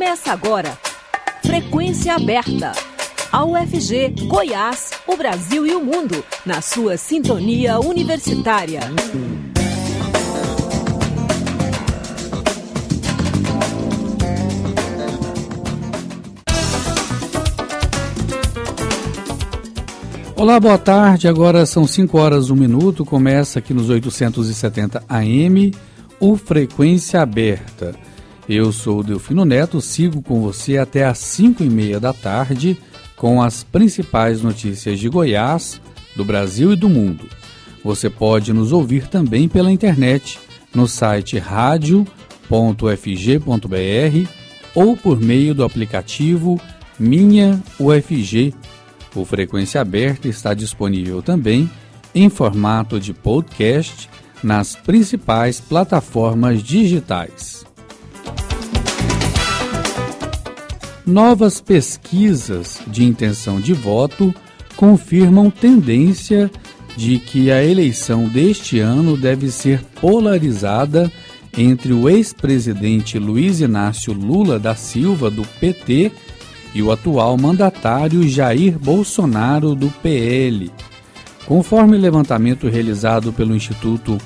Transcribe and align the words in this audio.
Começa 0.00 0.32
agora. 0.32 0.78
Frequência 1.44 2.14
aberta. 2.14 2.72
A 3.30 3.44
UFG, 3.44 4.14
Goiás, 4.28 4.92
o 5.06 5.14
Brasil 5.14 5.66
e 5.66 5.74
o 5.74 5.84
mundo, 5.84 6.24
na 6.46 6.62
sua 6.62 6.96
sintonia 6.96 7.78
universitária. 7.78 8.80
Olá, 20.34 20.58
boa 20.58 20.78
tarde. 20.78 21.28
Agora 21.28 21.66
são 21.66 21.86
5 21.86 22.16
horas 22.16 22.48
1 22.48 22.56
minuto. 22.56 23.04
Começa 23.04 23.58
aqui 23.58 23.74
nos 23.74 23.90
870 23.90 25.04
AM 25.06 25.74
o 26.18 26.36
Frequência 26.38 27.20
Aberta. 27.20 27.94
Eu 28.52 28.72
sou 28.72 28.98
o 28.98 29.04
Delfino 29.04 29.44
Neto, 29.44 29.80
sigo 29.80 30.20
com 30.20 30.40
você 30.40 30.76
até 30.76 31.04
às 31.04 31.18
5 31.18 31.62
e 31.62 31.70
meia 31.70 32.00
da 32.00 32.12
tarde 32.12 32.76
com 33.14 33.40
as 33.40 33.62
principais 33.62 34.42
notícias 34.42 34.98
de 34.98 35.08
Goiás, 35.08 35.80
do 36.16 36.24
Brasil 36.24 36.72
e 36.72 36.76
do 36.76 36.88
mundo. 36.88 37.28
Você 37.84 38.10
pode 38.10 38.52
nos 38.52 38.72
ouvir 38.72 39.06
também 39.06 39.48
pela 39.48 39.70
internet 39.70 40.36
no 40.74 40.88
site 40.88 41.38
radio.fg.br 41.38 42.08
ou 44.74 44.96
por 44.96 45.20
meio 45.20 45.54
do 45.54 45.62
aplicativo 45.62 46.60
Minha 46.98 47.62
UFG. 47.78 48.52
O 49.14 49.24
Frequência 49.24 49.80
Aberta 49.80 50.26
está 50.26 50.54
disponível 50.54 51.22
também 51.22 51.70
em 52.12 52.28
formato 52.28 52.98
de 52.98 53.14
podcast 53.14 54.10
nas 54.42 54.74
principais 54.74 55.60
plataformas 55.60 56.64
digitais. 56.64 57.69
Novas 61.10 61.60
pesquisas 61.60 62.80
de 62.86 63.02
intenção 63.02 63.60
de 63.60 63.72
voto 63.72 64.32
confirmam 64.76 65.50
tendência 65.50 66.48
de 66.96 67.18
que 67.18 67.50
a 67.50 67.64
eleição 67.64 68.28
deste 68.28 68.78
ano 68.78 69.16
deve 69.16 69.50
ser 69.50 69.82
polarizada 70.00 71.10
entre 71.58 71.92
o 71.92 72.08
ex-presidente 72.08 73.18
Luiz 73.18 73.60
Inácio 73.60 74.12
Lula 74.12 74.56
da 74.56 74.76
Silva, 74.76 75.28
do 75.28 75.42
PT, 75.58 76.12
e 76.72 76.80
o 76.80 76.92
atual 76.92 77.36
mandatário 77.36 78.28
Jair 78.28 78.78
Bolsonaro, 78.78 79.74
do 79.74 79.90
PL. 80.00 80.70
Conforme 81.44 81.98
levantamento 81.98 82.68
realizado 82.68 83.32
pelo 83.32 83.56
Instituto 83.56 84.16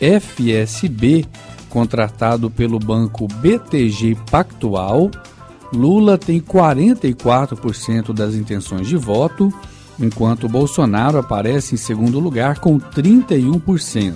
FSB, 0.00 1.26
contratado 1.68 2.48
pelo 2.48 2.78
banco 2.78 3.26
BTG 3.26 4.16
Pactual, 4.30 5.10
Lula 5.72 6.18
tem 6.18 6.40
44% 6.40 8.12
das 8.12 8.34
intenções 8.34 8.88
de 8.88 8.96
voto, 8.96 9.52
enquanto 9.98 10.48
Bolsonaro 10.48 11.18
aparece 11.18 11.74
em 11.74 11.78
segundo 11.78 12.18
lugar 12.18 12.58
com 12.58 12.78
31%. 12.78 14.14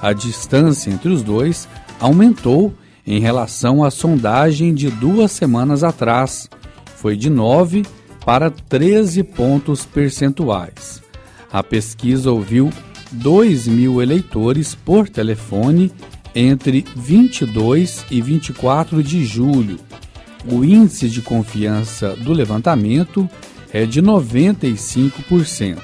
A 0.00 0.12
distância 0.12 0.90
entre 0.90 1.10
os 1.10 1.22
dois 1.22 1.68
aumentou 2.00 2.72
em 3.06 3.20
relação 3.20 3.84
à 3.84 3.90
sondagem 3.90 4.74
de 4.74 4.88
duas 4.88 5.32
semanas 5.32 5.84
atrás, 5.84 6.48
foi 6.96 7.16
de 7.16 7.28
9 7.28 7.84
para 8.24 8.50
13 8.50 9.22
pontos 9.22 9.84
percentuais. 9.84 11.02
A 11.52 11.62
pesquisa 11.62 12.30
ouviu 12.30 12.72
2 13.12 13.68
mil 13.68 14.00
eleitores 14.00 14.74
por 14.74 15.08
telefone 15.08 15.92
entre 16.34 16.84
22 16.96 18.06
e 18.10 18.22
24 18.22 19.02
de 19.02 19.24
julho 19.24 19.78
o 20.46 20.64
índice 20.64 21.08
de 21.08 21.22
confiança 21.22 22.14
do 22.16 22.32
levantamento 22.32 23.28
é 23.72 23.84
de 23.86 24.00
95%. 24.02 25.78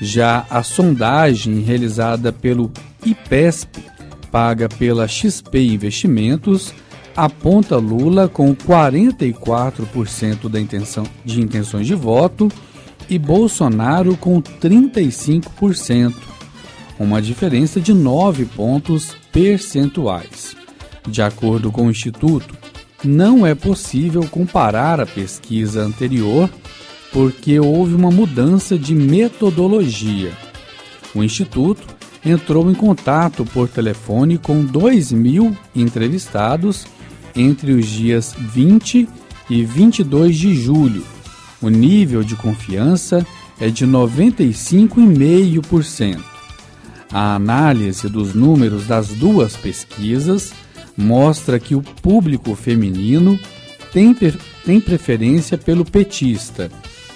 Já 0.00 0.46
a 0.50 0.62
sondagem 0.62 1.60
realizada 1.60 2.32
pelo 2.32 2.72
IPESP, 3.04 3.80
paga 4.30 4.68
pela 4.68 5.06
XP 5.06 5.60
Investimentos, 5.60 6.74
aponta 7.14 7.76
Lula 7.76 8.28
com 8.28 8.54
44% 8.56 10.48
da 10.48 10.60
intenção, 10.60 11.04
de 11.24 11.40
intenções 11.40 11.86
de 11.86 11.94
voto 11.94 12.50
e 13.08 13.18
Bolsonaro 13.18 14.16
com 14.16 14.40
35%, 14.40 16.14
uma 16.98 17.20
diferença 17.20 17.80
de 17.80 17.92
9 17.92 18.46
pontos 18.46 19.14
percentuais. 19.30 20.56
De 21.06 21.20
acordo 21.20 21.70
com 21.70 21.86
o 21.86 21.90
Instituto, 21.90 22.56
não 23.04 23.46
é 23.46 23.54
possível 23.54 24.26
comparar 24.30 25.00
a 25.00 25.06
pesquisa 25.06 25.82
anterior 25.82 26.48
porque 27.12 27.60
houve 27.60 27.94
uma 27.94 28.10
mudança 28.10 28.78
de 28.78 28.94
metodologia. 28.94 30.32
O 31.14 31.22
Instituto 31.22 31.86
entrou 32.24 32.70
em 32.70 32.74
contato 32.74 33.44
por 33.44 33.68
telefone 33.68 34.38
com 34.38 34.64
2 34.64 35.12
mil 35.12 35.54
entrevistados 35.74 36.86
entre 37.34 37.72
os 37.72 37.86
dias 37.86 38.34
20 38.38 39.08
e 39.50 39.64
22 39.64 40.36
de 40.36 40.54
julho. 40.54 41.04
O 41.60 41.68
nível 41.68 42.22
de 42.22 42.34
confiança 42.34 43.26
é 43.60 43.68
de 43.68 43.86
95,5%. 43.86 46.18
A 47.12 47.34
análise 47.34 48.08
dos 48.08 48.32
números 48.34 48.86
das 48.86 49.08
duas 49.08 49.54
pesquisas 49.56 50.54
mostra 50.96 51.58
que 51.58 51.74
o 51.74 51.82
público 51.82 52.54
feminino 52.54 53.38
tem, 53.92 54.16
tem 54.64 54.80
preferência 54.80 55.56
pelo 55.58 55.84
petista, 55.84 56.70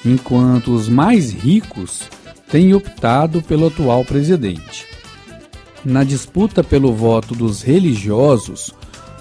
enquanto 0.05 0.75
os 0.75 0.89
mais 0.89 1.33
ricos 1.33 2.03
têm 2.51 2.75
optado 2.75 3.43
pelo 3.43 3.67
atual 3.67 4.05
presidente. 4.05 4.87
Na 5.85 6.05
disputa 6.05 6.65
pelo 6.65 6.93
voto 6.93 7.35
dos 7.35 7.63
religiosos, 7.63 8.73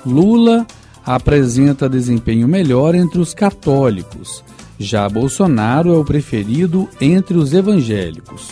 Lula 0.06 0.66
apresenta 1.06 1.88
desempenho 1.88 2.48
melhor 2.48 2.96
entre 2.96 3.20
os 3.20 3.34
católicos, 3.34 4.44
já 4.78 5.08
Bolsonaro 5.08 5.94
é 5.94 5.98
o 5.98 6.04
preferido 6.04 6.90
entre 7.00 7.38
os 7.38 7.54
evangélicos. 7.54 8.50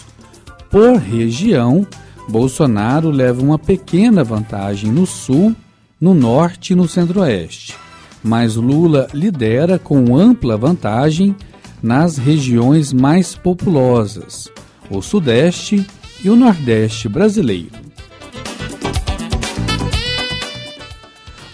Por 0.69 0.97
região, 0.97 1.85
Bolsonaro 2.29 3.09
leva 3.09 3.41
uma 3.41 3.59
pequena 3.59 4.23
vantagem 4.23 4.91
no 4.91 5.05
sul 5.05 5.55
no 6.03 6.13
norte 6.13 6.73
e 6.73 6.75
no 6.75 6.85
centro-oeste, 6.85 7.77
mas 8.21 8.57
Lula 8.57 9.07
lidera 9.13 9.79
com 9.79 10.17
ampla 10.17 10.57
vantagem 10.57 11.33
nas 11.81 12.17
regiões 12.17 12.91
mais 12.91 13.35
populosas, 13.37 14.51
o 14.89 15.01
sudeste 15.01 15.87
e 16.21 16.29
o 16.29 16.35
nordeste 16.35 17.07
brasileiro. 17.07 17.71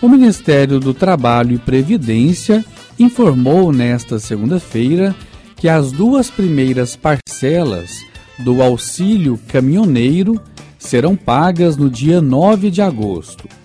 O 0.01 0.09
Ministério 0.09 0.79
do 0.79 0.95
Trabalho 0.95 1.53
e 1.53 1.59
Previdência 1.59 2.65
informou 2.97 3.71
nesta 3.71 4.17
segunda-feira 4.17 5.15
que 5.57 5.69
as 5.69 5.91
duas 5.91 6.31
primeiras 6.31 6.95
parcelas 6.95 8.03
do 8.39 8.63
auxílio 8.63 9.39
caminhoneiro 9.47 10.41
serão 10.79 11.15
pagas 11.15 11.77
no 11.77 11.87
dia 11.87 12.19
9 12.19 12.71
de 12.71 12.81
agosto 12.81 13.58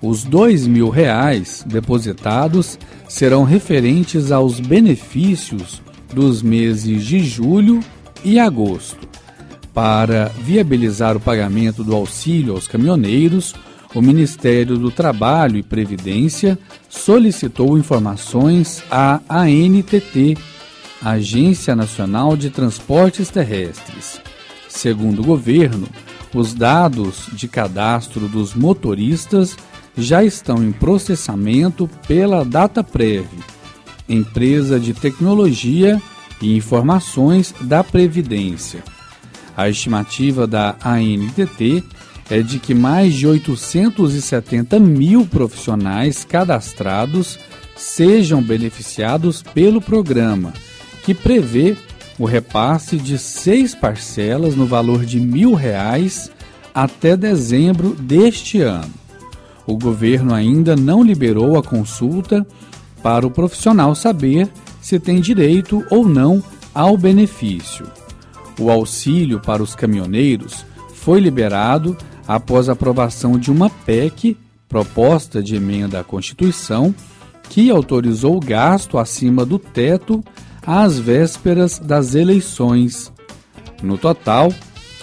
os 0.00 0.24
dois 0.24 0.66
mil 0.66 0.88
reais 0.88 1.64
depositados 1.66 2.78
serão 3.08 3.44
referentes 3.44 4.30
aos 4.30 4.60
benefícios 4.60 5.82
dos 6.12 6.42
meses 6.42 7.04
de 7.04 7.20
julho 7.20 7.80
e 8.24 8.38
agosto. 8.38 9.08
Para 9.74 10.32
viabilizar 10.40 11.16
o 11.16 11.20
pagamento 11.20 11.84
do 11.84 11.94
auxílio 11.94 12.54
aos 12.54 12.66
caminhoneiros, 12.66 13.54
o 13.94 14.02
Ministério 14.02 14.76
do 14.76 14.90
Trabalho 14.90 15.56
e 15.56 15.62
Previdência 15.62 16.58
solicitou 16.88 17.78
informações 17.78 18.82
à 18.90 19.20
ANTT, 19.28 20.36
Agência 21.02 21.76
Nacional 21.76 22.36
de 22.36 22.50
Transportes 22.50 23.30
Terrestres. 23.30 24.20
Segundo 24.68 25.22
o 25.22 25.24
governo, 25.24 25.88
os 26.34 26.52
dados 26.52 27.28
de 27.32 27.48
cadastro 27.48 28.28
dos 28.28 28.54
motoristas 28.54 29.56
já 29.98 30.22
estão 30.22 30.62
em 30.62 30.70
processamento 30.70 31.90
pela 32.06 32.44
DataPrev, 32.44 33.26
empresa 34.08 34.78
de 34.78 34.94
tecnologia 34.94 36.00
e 36.40 36.56
informações 36.56 37.52
da 37.62 37.82
Previdência. 37.82 38.82
A 39.56 39.68
estimativa 39.68 40.46
da 40.46 40.76
ANTT 40.84 41.82
é 42.30 42.40
de 42.40 42.60
que 42.60 42.74
mais 42.74 43.14
de 43.14 43.26
870 43.26 44.78
mil 44.78 45.26
profissionais 45.26 46.24
cadastrados 46.24 47.36
sejam 47.76 48.40
beneficiados 48.40 49.42
pelo 49.42 49.80
programa, 49.80 50.52
que 51.02 51.12
prevê 51.12 51.76
o 52.18 52.24
repasse 52.24 52.96
de 52.96 53.18
seis 53.18 53.74
parcelas 53.74 54.54
no 54.54 54.66
valor 54.66 55.04
de 55.04 55.18
mil 55.18 55.54
reais 55.54 56.30
até 56.72 57.16
dezembro 57.16 57.94
deste 57.94 58.60
ano 58.60 58.97
o 59.68 59.76
governo 59.76 60.32
ainda 60.32 60.74
não 60.74 61.02
liberou 61.02 61.58
a 61.58 61.62
consulta 61.62 62.44
para 63.02 63.26
o 63.26 63.30
profissional 63.30 63.94
saber 63.94 64.48
se 64.80 64.98
tem 64.98 65.20
direito 65.20 65.84
ou 65.90 66.08
não 66.08 66.42
ao 66.74 66.96
benefício. 66.96 67.86
O 68.58 68.70
auxílio 68.70 69.38
para 69.40 69.62
os 69.62 69.74
caminhoneiros 69.74 70.64
foi 70.94 71.20
liberado 71.20 71.94
após 72.26 72.70
a 72.70 72.72
aprovação 72.72 73.38
de 73.38 73.50
uma 73.50 73.68
PEC, 73.68 74.38
proposta 74.66 75.42
de 75.42 75.56
emenda 75.56 76.00
à 76.00 76.04
Constituição, 76.04 76.94
que 77.50 77.70
autorizou 77.70 78.38
o 78.38 78.40
gasto 78.40 78.96
acima 78.96 79.44
do 79.44 79.58
teto 79.58 80.24
às 80.66 80.98
vésperas 80.98 81.78
das 81.78 82.14
eleições. 82.14 83.12
No 83.82 83.98
total, 83.98 84.50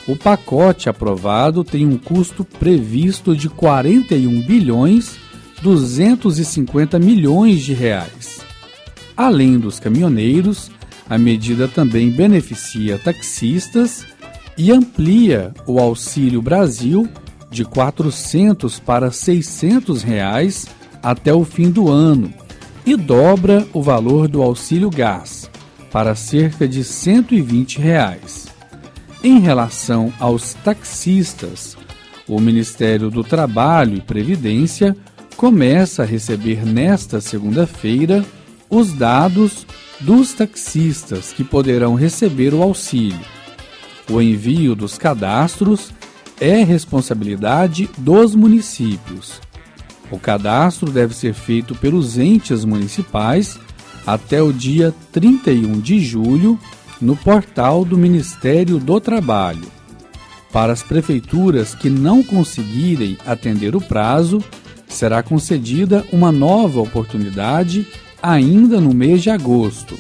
o 0.08 0.16
pacote 0.16 0.88
aprovado 0.88 1.64
tem 1.64 1.86
um 1.86 1.98
custo 1.98 2.44
previsto 2.44 3.36
de 3.36 3.50
41 3.50 4.42
bilhões 4.42 5.18
250 5.62 7.00
milhões 7.00 7.62
de 7.62 7.74
reais. 7.74 8.40
Além 9.18 9.58
dos 9.58 9.80
caminhoneiros, 9.80 10.70
a 11.10 11.18
medida 11.18 11.68
também 11.68 12.10
beneficia 12.12 13.00
taxistas 13.00 14.06
e 14.58 14.72
amplia 14.72 15.54
o 15.66 15.80
Auxílio 15.80 16.42
Brasil 16.42 17.08
de 17.50 17.64
400 17.64 18.80
para 18.80 19.12
600 19.12 20.04
reais 20.04 20.68
até 21.02 21.34
o 21.34 21.44
fim 21.44 21.70
do 21.70 21.90
ano 21.90 22.34
e 22.86 22.96
dobra 22.96 23.66
o 23.74 23.82
valor 23.82 24.28
do 24.28 24.44
auxílio 24.44 24.90
gás 24.90 25.50
para 25.92 26.14
cerca 26.14 26.68
de 26.68 26.84
120 26.84 27.80
reais. 27.80 28.45
Em 29.26 29.40
relação 29.40 30.14
aos 30.20 30.54
taxistas, 30.54 31.76
o 32.28 32.40
Ministério 32.40 33.10
do 33.10 33.24
Trabalho 33.24 33.98
e 33.98 34.00
Previdência 34.00 34.96
começa 35.36 36.04
a 36.04 36.06
receber 36.06 36.64
nesta 36.64 37.20
segunda-feira 37.20 38.24
os 38.70 38.94
dados 38.94 39.66
dos 40.00 40.32
taxistas 40.32 41.34
que 41.34 41.44
poderão 41.44 41.96
receber 41.96 42.54
o 42.54 42.62
auxílio. 42.62 43.20
O 44.12 44.22
envio 44.22 44.76
dos 44.76 44.96
cadastros 44.96 45.92
é 46.40 46.64
responsabilidade 46.64 47.90
dos 47.98 48.36
municípios. 48.36 49.42
O 50.12 50.20
cadastro 50.20 50.92
deve 50.92 51.16
ser 51.16 51.34
feito 51.34 51.74
pelos 51.74 52.20
entes 52.20 52.64
municipais 52.64 53.60
até 54.06 54.40
o 54.40 54.54
dia 54.54 54.94
31 55.12 55.80
de 55.80 56.00
julho 56.00 56.60
no 57.06 57.16
portal 57.16 57.86
do 57.86 57.96
Ministério 57.96 58.80
do 58.80 59.00
Trabalho. 59.00 59.72
Para 60.52 60.74
as 60.74 60.82
prefeituras 60.82 61.76
que 61.76 61.88
não 61.88 62.24
conseguirem 62.24 63.16
atender 63.28 63.76
o 63.76 63.82
prazo, 63.82 64.44
será 64.88 65.22
concedida 65.22 66.04
uma 66.12 66.32
nova 66.32 66.82
oportunidade 66.82 67.86
ainda 68.24 68.82
no 68.82 68.92
mês 68.92 69.22
de 69.22 69.30
agosto. 69.30 69.96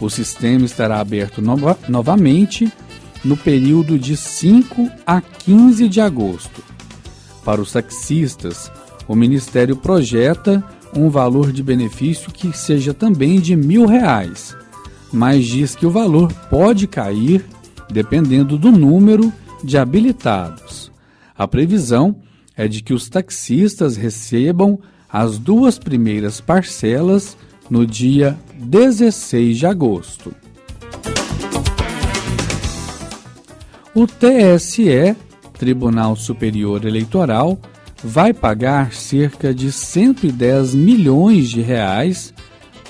O 0.00 0.10
sistema 0.10 0.64
estará 0.64 0.98
aberto 0.98 1.40
nova, 1.40 1.78
novamente 1.88 2.72
no 3.24 3.36
período 3.36 3.96
de 3.96 4.16
5 4.16 4.90
a 5.06 5.20
15 5.20 5.88
de 5.88 6.00
agosto. 6.00 6.64
Para 7.44 7.60
os 7.60 7.70
taxistas, 7.70 8.68
o 9.06 9.14
Ministério 9.14 9.76
projeta 9.76 10.64
um 10.96 11.08
valor 11.08 11.52
de 11.52 11.62
benefício 11.62 12.32
que 12.32 12.56
seja 12.56 12.92
também 12.92 13.38
de 13.38 13.54
mil 13.54 13.86
reais, 13.86 14.56
mas 15.12 15.44
diz 15.44 15.74
que 15.76 15.86
o 15.86 15.90
valor 15.90 16.32
pode 16.48 16.86
cair 16.86 17.44
dependendo 17.90 18.56
do 18.56 18.72
número 18.72 19.32
de 19.62 19.76
habilitados. 19.76 20.90
A 21.36 21.46
previsão 21.46 22.16
é 22.56 22.66
de 22.66 22.82
que 22.82 22.94
os 22.94 23.08
taxistas 23.08 23.96
recebam 23.96 24.78
as 25.08 25.38
duas 25.38 25.78
primeiras 25.78 26.40
parcelas 26.40 27.36
no 27.68 27.86
dia 27.86 28.38
16 28.54 29.58
de 29.58 29.66
agosto. 29.66 30.34
O 33.94 34.06
TSE, 34.06 35.14
Tribunal 35.58 36.16
Superior 36.16 36.84
Eleitoral, 36.86 37.58
vai 38.02 38.32
pagar 38.32 38.92
cerca 38.94 39.54
de 39.54 39.70
110 39.70 40.74
milhões 40.74 41.50
de 41.50 41.60
reais 41.60 42.32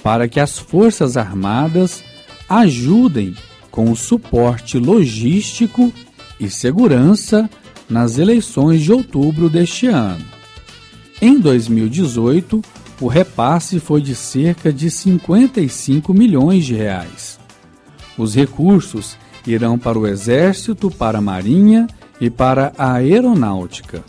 para 0.02 0.28
que 0.28 0.38
as 0.38 0.58
Forças 0.58 1.16
Armadas 1.16 2.04
ajudem 2.52 3.34
com 3.70 3.90
o 3.90 3.96
suporte 3.96 4.78
logístico 4.78 5.90
e 6.38 6.50
segurança 6.50 7.48
nas 7.88 8.18
eleições 8.18 8.82
de 8.82 8.92
outubro 8.92 9.48
deste 9.48 9.86
ano. 9.86 10.24
Em 11.20 11.38
2018, 11.40 12.60
o 13.00 13.06
repasse 13.06 13.80
foi 13.80 14.02
de 14.02 14.14
cerca 14.14 14.70
de 14.70 14.90
55 14.90 16.12
milhões 16.12 16.66
de 16.66 16.74
reais. 16.74 17.40
Os 18.18 18.34
recursos 18.34 19.16
irão 19.46 19.78
para 19.78 19.98
o 19.98 20.06
Exército, 20.06 20.90
para 20.90 21.18
a 21.18 21.22
Marinha 21.22 21.86
e 22.20 22.28
para 22.28 22.72
a 22.76 22.94
Aeronáutica. 22.94 24.04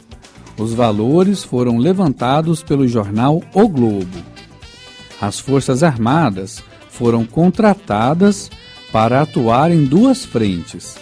Os 0.57 0.73
valores 0.73 1.43
foram 1.43 1.77
levantados 1.77 2.61
pelo 2.61 2.87
jornal 2.87 3.41
O 3.53 3.69
Globo. 3.69 4.17
As 5.21 5.39
Forças 5.39 5.81
Armadas 5.81 6.61
foram 6.93 7.25
contratadas 7.25 8.49
para 8.91 9.21
atuar 9.21 9.71
em 9.71 9.83
duas 9.83 10.23
frentes: 10.23 10.95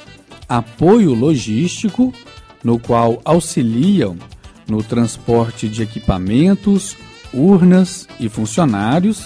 apoio 0.48 1.14
logístico, 1.14 2.14
no 2.64 2.80
qual 2.80 3.22
auxiliam 3.24 4.18
no 4.68 4.82
transporte 4.82 5.68
de 5.68 5.84
equipamentos, 5.84 6.96
urnas 7.34 8.08
e 8.20 8.30
funcionários, 8.30 9.26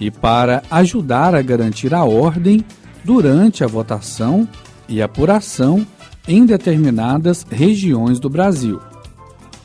e 0.00 0.10
para 0.10 0.62
ajudar 0.70 1.34
a 1.34 1.42
garantir 1.42 1.94
a 1.94 2.04
ordem 2.04 2.64
durante 3.04 3.62
a 3.62 3.66
votação 3.68 4.48
e 4.88 5.00
apuração 5.00 5.86
em 6.26 6.44
determinadas 6.44 7.46
regiões 7.48 8.18
do 8.18 8.28
Brasil. 8.28 8.80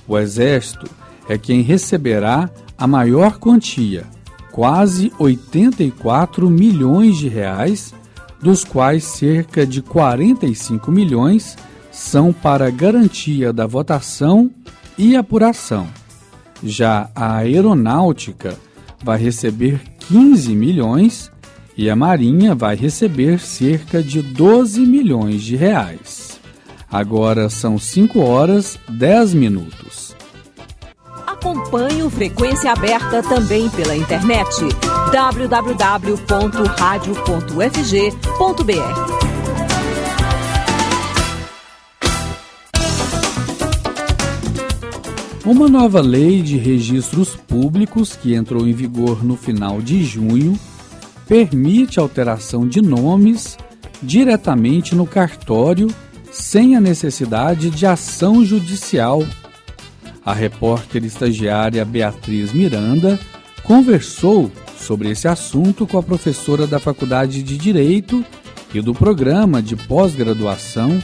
O 0.08 0.18
Exército 0.18 0.88
é 1.28 1.38
quem 1.38 1.62
receberá 1.62 2.50
a 2.78 2.86
maior 2.86 3.40
quantia, 3.40 4.06
quase 4.58 5.14
84 5.20 6.50
milhões 6.50 7.16
de 7.18 7.28
reais, 7.28 7.94
dos 8.42 8.64
quais 8.64 9.04
cerca 9.04 9.68
de 9.68 9.84
45 9.84 10.92
milhões 10.92 11.56
são 11.92 12.34
para 12.34 12.72
garantia 12.72 13.54
da 13.54 13.68
votação 13.68 14.50
e 14.98 15.16
apuração. 15.16 15.88
Já 16.64 17.08
a 17.14 17.36
aeronáutica 17.36 18.58
vai 19.04 19.20
receber 19.20 19.80
15 20.10 20.56
milhões 20.56 21.32
e 21.78 21.88
a 21.88 21.96
Marinha 21.96 22.56
vai 22.56 22.76
receber 22.76 23.40
cerca 23.40 24.02
de 24.02 24.24
12 24.24 24.82
milhões 24.88 25.44
de 25.44 25.56
reais. 25.56 26.40
Agora 26.92 27.48
são 27.48 27.78
5 27.78 28.20
horas 28.22 28.80
10 28.90 29.36
minutos. 29.36 30.07
Acompanhe 31.58 32.04
o 32.04 32.10
Frequência 32.10 32.72
Aberta 32.72 33.24
também 33.24 33.68
pela 33.72 33.96
internet 33.96 34.48
www.radio.fg.br. 35.12 36.24
Uma 45.44 45.68
nova 45.68 46.00
lei 46.00 46.44
de 46.44 46.58
registros 46.58 47.36
públicos 47.36 48.16
que 48.16 48.36
entrou 48.36 48.68
em 48.68 48.74
vigor 48.74 49.24
no 49.24 49.36
final 49.36 49.82
de 49.82 50.04
junho 50.04 50.60
permite 51.28 52.00
alteração 52.00 52.68
de 52.68 52.84
nomes 52.84 53.58
diretamente 54.04 54.94
no 54.94 55.08
cartório 55.08 55.88
sem 56.32 56.76
a 56.76 56.80
necessidade 56.80 57.72
de 57.72 57.88
ação 57.88 58.46
judicial. 58.46 59.24
A 60.28 60.34
repórter 60.34 61.06
estagiária 61.06 61.86
Beatriz 61.86 62.52
Miranda 62.52 63.18
conversou 63.64 64.52
sobre 64.78 65.10
esse 65.10 65.26
assunto 65.26 65.88
com 65.88 65.98
a 65.98 66.04
professora 66.04 66.68
da 66.68 66.80
Faculdade 66.80 67.42
de 67.42 67.58
Direito 67.58 68.26
e 68.74 68.82
do 68.82 68.94
Programa 68.94 69.62
de 69.62 69.78
Pós-Graduação 69.78 71.02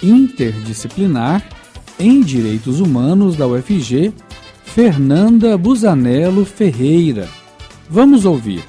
Interdisciplinar 0.00 1.44
em 1.98 2.20
Direitos 2.20 2.78
Humanos 2.78 3.34
da 3.34 3.44
UFG, 3.44 4.14
Fernanda 4.62 5.58
Busanello 5.58 6.44
Ferreira. 6.44 7.28
Vamos 7.88 8.24
ouvir. 8.24 8.62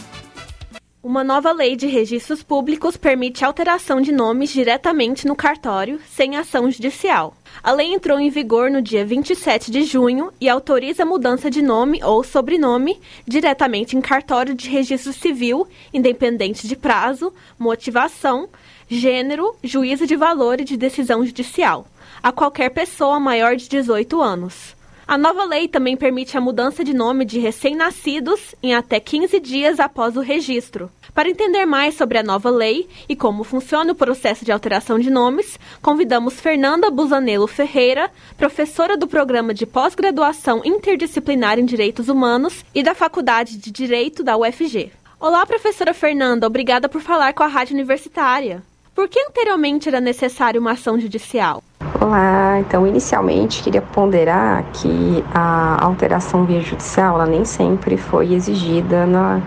Uma 1.03 1.23
nova 1.23 1.51
lei 1.51 1.75
de 1.75 1.87
registros 1.87 2.43
públicos 2.43 2.95
permite 2.95 3.43
alteração 3.43 3.99
de 3.99 4.11
nomes 4.11 4.51
diretamente 4.51 5.25
no 5.25 5.35
cartório, 5.35 5.99
sem 6.07 6.37
ação 6.37 6.69
judicial. 6.69 7.35
A 7.63 7.71
lei 7.71 7.91
entrou 7.91 8.19
em 8.19 8.29
vigor 8.29 8.69
no 8.69 8.83
dia 8.83 9.03
27 9.03 9.71
de 9.71 9.81
junho 9.81 10.31
e 10.39 10.47
autoriza 10.47 11.01
a 11.01 11.05
mudança 11.05 11.49
de 11.49 11.59
nome 11.59 12.03
ou 12.03 12.23
sobrenome 12.23 13.01
diretamente 13.27 13.97
em 13.97 14.01
cartório 14.01 14.53
de 14.53 14.69
registro 14.69 15.11
civil, 15.11 15.67
independente 15.91 16.67
de 16.67 16.75
prazo, 16.75 17.33
motivação, 17.57 18.47
gênero, 18.87 19.55
juízo 19.63 20.05
de 20.05 20.15
valor 20.15 20.61
e 20.61 20.63
de 20.63 20.77
decisão 20.77 21.25
judicial 21.25 21.87
a 22.21 22.31
qualquer 22.31 22.69
pessoa 22.69 23.19
maior 23.19 23.55
de 23.55 23.67
18 23.67 24.21
anos. 24.21 24.75
A 25.11 25.17
nova 25.17 25.43
lei 25.43 25.67
também 25.67 25.97
permite 25.97 26.37
a 26.37 26.39
mudança 26.39 26.85
de 26.85 26.93
nome 26.93 27.25
de 27.25 27.37
recém-nascidos 27.37 28.55
em 28.63 28.73
até 28.73 28.97
15 28.97 29.41
dias 29.41 29.77
após 29.77 30.15
o 30.15 30.21
registro. 30.21 30.89
Para 31.13 31.27
entender 31.27 31.65
mais 31.65 31.95
sobre 31.95 32.17
a 32.17 32.23
nova 32.23 32.49
lei 32.49 32.87
e 33.09 33.13
como 33.13 33.43
funciona 33.43 33.91
o 33.91 33.95
processo 33.95 34.45
de 34.45 34.53
alteração 34.53 34.97
de 34.97 35.09
nomes, 35.09 35.59
convidamos 35.81 36.39
Fernanda 36.39 36.89
Busanello 36.89 37.45
Ferreira, 37.45 38.09
professora 38.37 38.95
do 38.95 39.05
programa 39.05 39.53
de 39.53 39.65
pós-graduação 39.65 40.61
interdisciplinar 40.63 41.59
em 41.59 41.65
Direitos 41.65 42.07
Humanos 42.07 42.63
e 42.73 42.81
da 42.81 42.95
Faculdade 42.95 43.57
de 43.57 43.69
Direito 43.69 44.23
da 44.23 44.37
UFG. 44.37 44.93
Olá, 45.19 45.45
professora 45.45 45.93
Fernanda, 45.93 46.47
obrigada 46.47 46.87
por 46.87 47.01
falar 47.01 47.33
com 47.33 47.43
a 47.43 47.47
Rádio 47.47 47.73
Universitária. 47.73 48.63
Por 48.93 49.07
que 49.07 49.19
anteriormente 49.19 49.87
era 49.87 50.01
necessário 50.01 50.59
uma 50.59 50.71
ação 50.71 50.99
judicial? 50.99 51.63
Olá, 51.99 52.59
então 52.59 52.85
inicialmente 52.85 53.63
queria 53.63 53.81
ponderar 53.81 54.65
que 54.73 55.23
a 55.33 55.83
alteração 55.83 56.45
via 56.45 56.59
judicial 56.59 57.15
ela 57.15 57.25
nem 57.25 57.45
sempre 57.45 57.95
foi 57.95 58.33
exigida 58.33 59.05
na, 59.05 59.41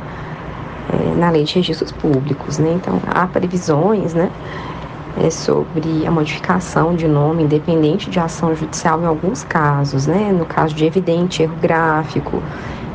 é, 0.92 1.14
na 1.18 1.30
lei 1.30 1.44
de 1.44 1.56
registros 1.56 1.92
públicos, 1.92 2.58
né? 2.58 2.72
Então 2.72 3.00
há 3.06 3.26
previsões, 3.26 4.14
né? 4.14 4.30
É, 5.22 5.30
sobre 5.30 6.06
a 6.06 6.10
modificação 6.10 6.96
de 6.96 7.06
nome 7.06 7.44
independente 7.44 8.08
de 8.08 8.18
ação 8.18 8.54
judicial 8.54 9.00
em 9.02 9.06
alguns 9.06 9.44
casos, 9.44 10.06
né? 10.06 10.32
No 10.32 10.46
caso 10.46 10.74
de 10.74 10.86
evidente 10.86 11.42
erro 11.42 11.56
gráfico, 11.60 12.42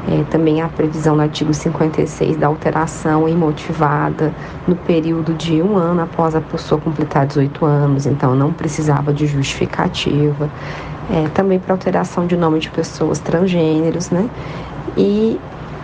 é, 0.10 0.24
também 0.32 0.60
há 0.60 0.68
previsão 0.68 1.16
no 1.16 1.22
artigo 1.22 1.54
56 1.54 2.36
da 2.38 2.48
alteração 2.48 3.30
imotivada 3.30 4.34
no 4.68 4.76
período 4.76 5.36
de 5.36 5.62
um 5.62 5.78
ano 5.78 6.02
após 6.02 6.36
a 6.36 6.42
pessoa 6.42 6.82
completar 6.82 7.28
18 7.28 7.64
anos, 7.64 8.08
então 8.08 8.36
não 8.36 8.52
precisava 8.52 9.14
de 9.14 9.28
justificativa. 9.28 10.50
É, 11.12 11.28
também 11.30 11.60
para 11.60 11.74
alteração 11.74 12.26
de 12.26 12.36
nome 12.36 12.60
de 12.60 12.70
pessoas 12.72 13.20
transgêneros, 13.20 14.10
né? 14.10 14.28
E 14.98 15.40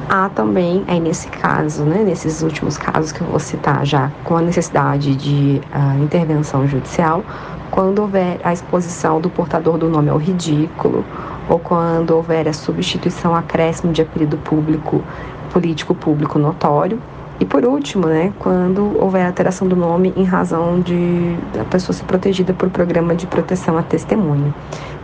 há 0.09 0.29
também, 0.29 0.83
aí 0.87 0.99
nesse 0.99 1.27
caso, 1.27 1.83
né, 1.83 2.03
nesses 2.03 2.41
últimos 2.41 2.77
casos 2.77 3.11
que 3.11 3.21
eu 3.21 3.27
vou 3.27 3.39
citar 3.39 3.85
já, 3.85 4.11
com 4.23 4.37
a 4.37 4.41
necessidade 4.41 5.15
de 5.15 5.61
uh, 5.73 6.03
intervenção 6.03 6.67
judicial, 6.67 7.23
quando 7.71 7.99
houver 7.99 8.39
a 8.43 8.53
exposição 8.53 9.19
do 9.19 9.29
portador 9.29 9.77
do 9.77 9.89
nome 9.89 10.09
ao 10.09 10.17
ridículo 10.17 11.03
ou 11.49 11.59
quando 11.59 12.11
houver 12.11 12.47
a 12.47 12.53
substituição 12.53 13.35
acréscimo 13.35 13.93
de 13.93 14.01
apelido 14.01 14.37
público, 14.37 15.03
político 15.51 15.93
público 15.93 16.39
notório. 16.39 16.99
E 17.39 17.43
por 17.43 17.65
último, 17.65 18.07
né, 18.07 18.31
quando 18.39 18.97
houver 18.97 19.25
alteração 19.25 19.67
do 19.67 19.75
nome 19.75 20.13
em 20.15 20.23
razão 20.23 20.79
de 20.79 21.35
a 21.59 21.65
pessoa 21.65 21.93
ser 21.93 22.05
protegida 22.05 22.53
por 22.53 22.69
programa 22.69 23.13
de 23.13 23.27
proteção 23.27 23.77
à 23.77 23.83
testemunha. 23.83 24.53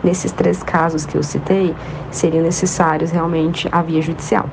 Nesses 0.02 0.32
três 0.32 0.64
casos 0.64 1.06
que 1.06 1.16
eu 1.16 1.24
citei, 1.24 1.76
seriam 2.10 2.42
necessários 2.42 3.12
realmente 3.12 3.68
a 3.72 3.82
via 3.82 4.02
judicial. 4.02 4.50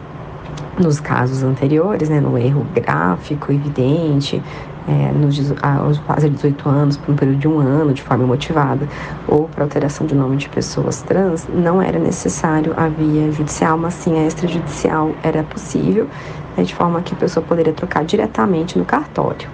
Nos 0.81 1.01
casos 1.01 1.43
anteriores, 1.43 2.09
né, 2.09 2.21
no 2.21 2.39
erro 2.39 2.65
gráfico, 2.73 3.51
evidente, 3.51 4.41
é, 4.87 5.13
nos, 5.13 5.53
aos 5.61 5.99
quase 5.99 6.31
18 6.31 6.69
anos, 6.69 6.97
por 6.97 7.13
um 7.13 7.17
período 7.17 7.39
de 7.39 7.49
um 7.49 7.59
ano, 7.59 7.93
de 7.93 8.01
forma 8.01 8.25
motivada, 8.25 8.89
ou 9.27 9.49
para 9.49 9.65
alteração 9.65 10.07
de 10.07 10.15
nome 10.15 10.37
de 10.37 10.49
pessoas 10.49 11.03
trans, 11.03 11.49
não 11.53 11.83
era 11.83 11.99
necessário 11.99 12.73
a 12.77 12.89
via 12.89 13.31
judicial, 13.33 13.77
mas 13.77 13.95
sim 13.95 14.19
a 14.19 14.27
extrajudicial 14.27 15.13
era 15.23 15.43
possível, 15.43 16.09
né, 16.57 16.63
de 16.63 16.75
forma 16.75 17.03
que 17.03 17.13
a 17.13 17.17
pessoa 17.17 17.45
poderia 17.45 17.73
trocar 17.73 18.05
diretamente 18.05 18.79
no 18.79 18.85
cartório. 18.85 19.49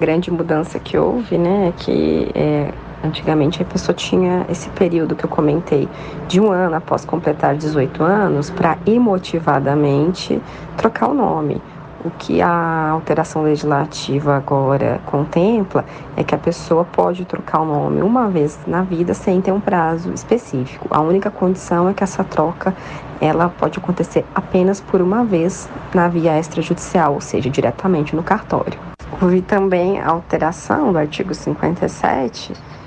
A 0.00 0.04
grande 0.04 0.30
mudança 0.30 0.78
que 0.78 0.96
houve, 0.96 1.36
né, 1.36 1.68
é 1.68 1.72
que 1.72 2.30
é, 2.34 2.72
Antigamente 3.02 3.62
a 3.62 3.64
pessoa 3.64 3.94
tinha 3.94 4.44
esse 4.48 4.68
período 4.70 5.14
que 5.14 5.24
eu 5.24 5.30
comentei 5.30 5.88
de 6.26 6.40
um 6.40 6.50
ano 6.50 6.76
após 6.76 7.04
completar 7.04 7.56
18 7.56 8.02
anos 8.02 8.50
para 8.50 8.76
imotivadamente 8.86 10.40
trocar 10.76 11.08
o 11.08 11.14
nome. 11.14 11.62
O 12.04 12.10
que 12.10 12.40
a 12.40 12.90
alteração 12.90 13.42
legislativa 13.42 14.36
agora 14.36 15.00
contempla 15.06 15.84
é 16.16 16.22
que 16.22 16.34
a 16.34 16.38
pessoa 16.38 16.84
pode 16.84 17.24
trocar 17.24 17.60
o 17.60 17.64
nome 17.64 18.02
uma 18.02 18.28
vez 18.28 18.58
na 18.66 18.82
vida 18.82 19.14
sem 19.14 19.40
ter 19.40 19.50
um 19.50 19.60
prazo 19.60 20.12
específico. 20.12 20.86
A 20.90 21.00
única 21.00 21.28
condição 21.28 21.88
é 21.88 21.94
que 21.94 22.04
essa 22.04 22.22
troca 22.22 22.74
ela 23.20 23.48
pode 23.48 23.78
acontecer 23.78 24.24
apenas 24.32 24.80
por 24.80 25.02
uma 25.02 25.24
vez 25.24 25.68
na 25.92 26.08
via 26.08 26.38
extrajudicial, 26.38 27.14
ou 27.14 27.20
seja, 27.20 27.50
diretamente 27.50 28.14
no 28.14 28.22
cartório. 28.22 28.78
Houve 29.20 29.42
também 29.42 30.00
a 30.00 30.08
alteração 30.08 30.92
do 30.92 30.98
artigo 30.98 31.34
57 31.34 32.52
é, 32.52 32.77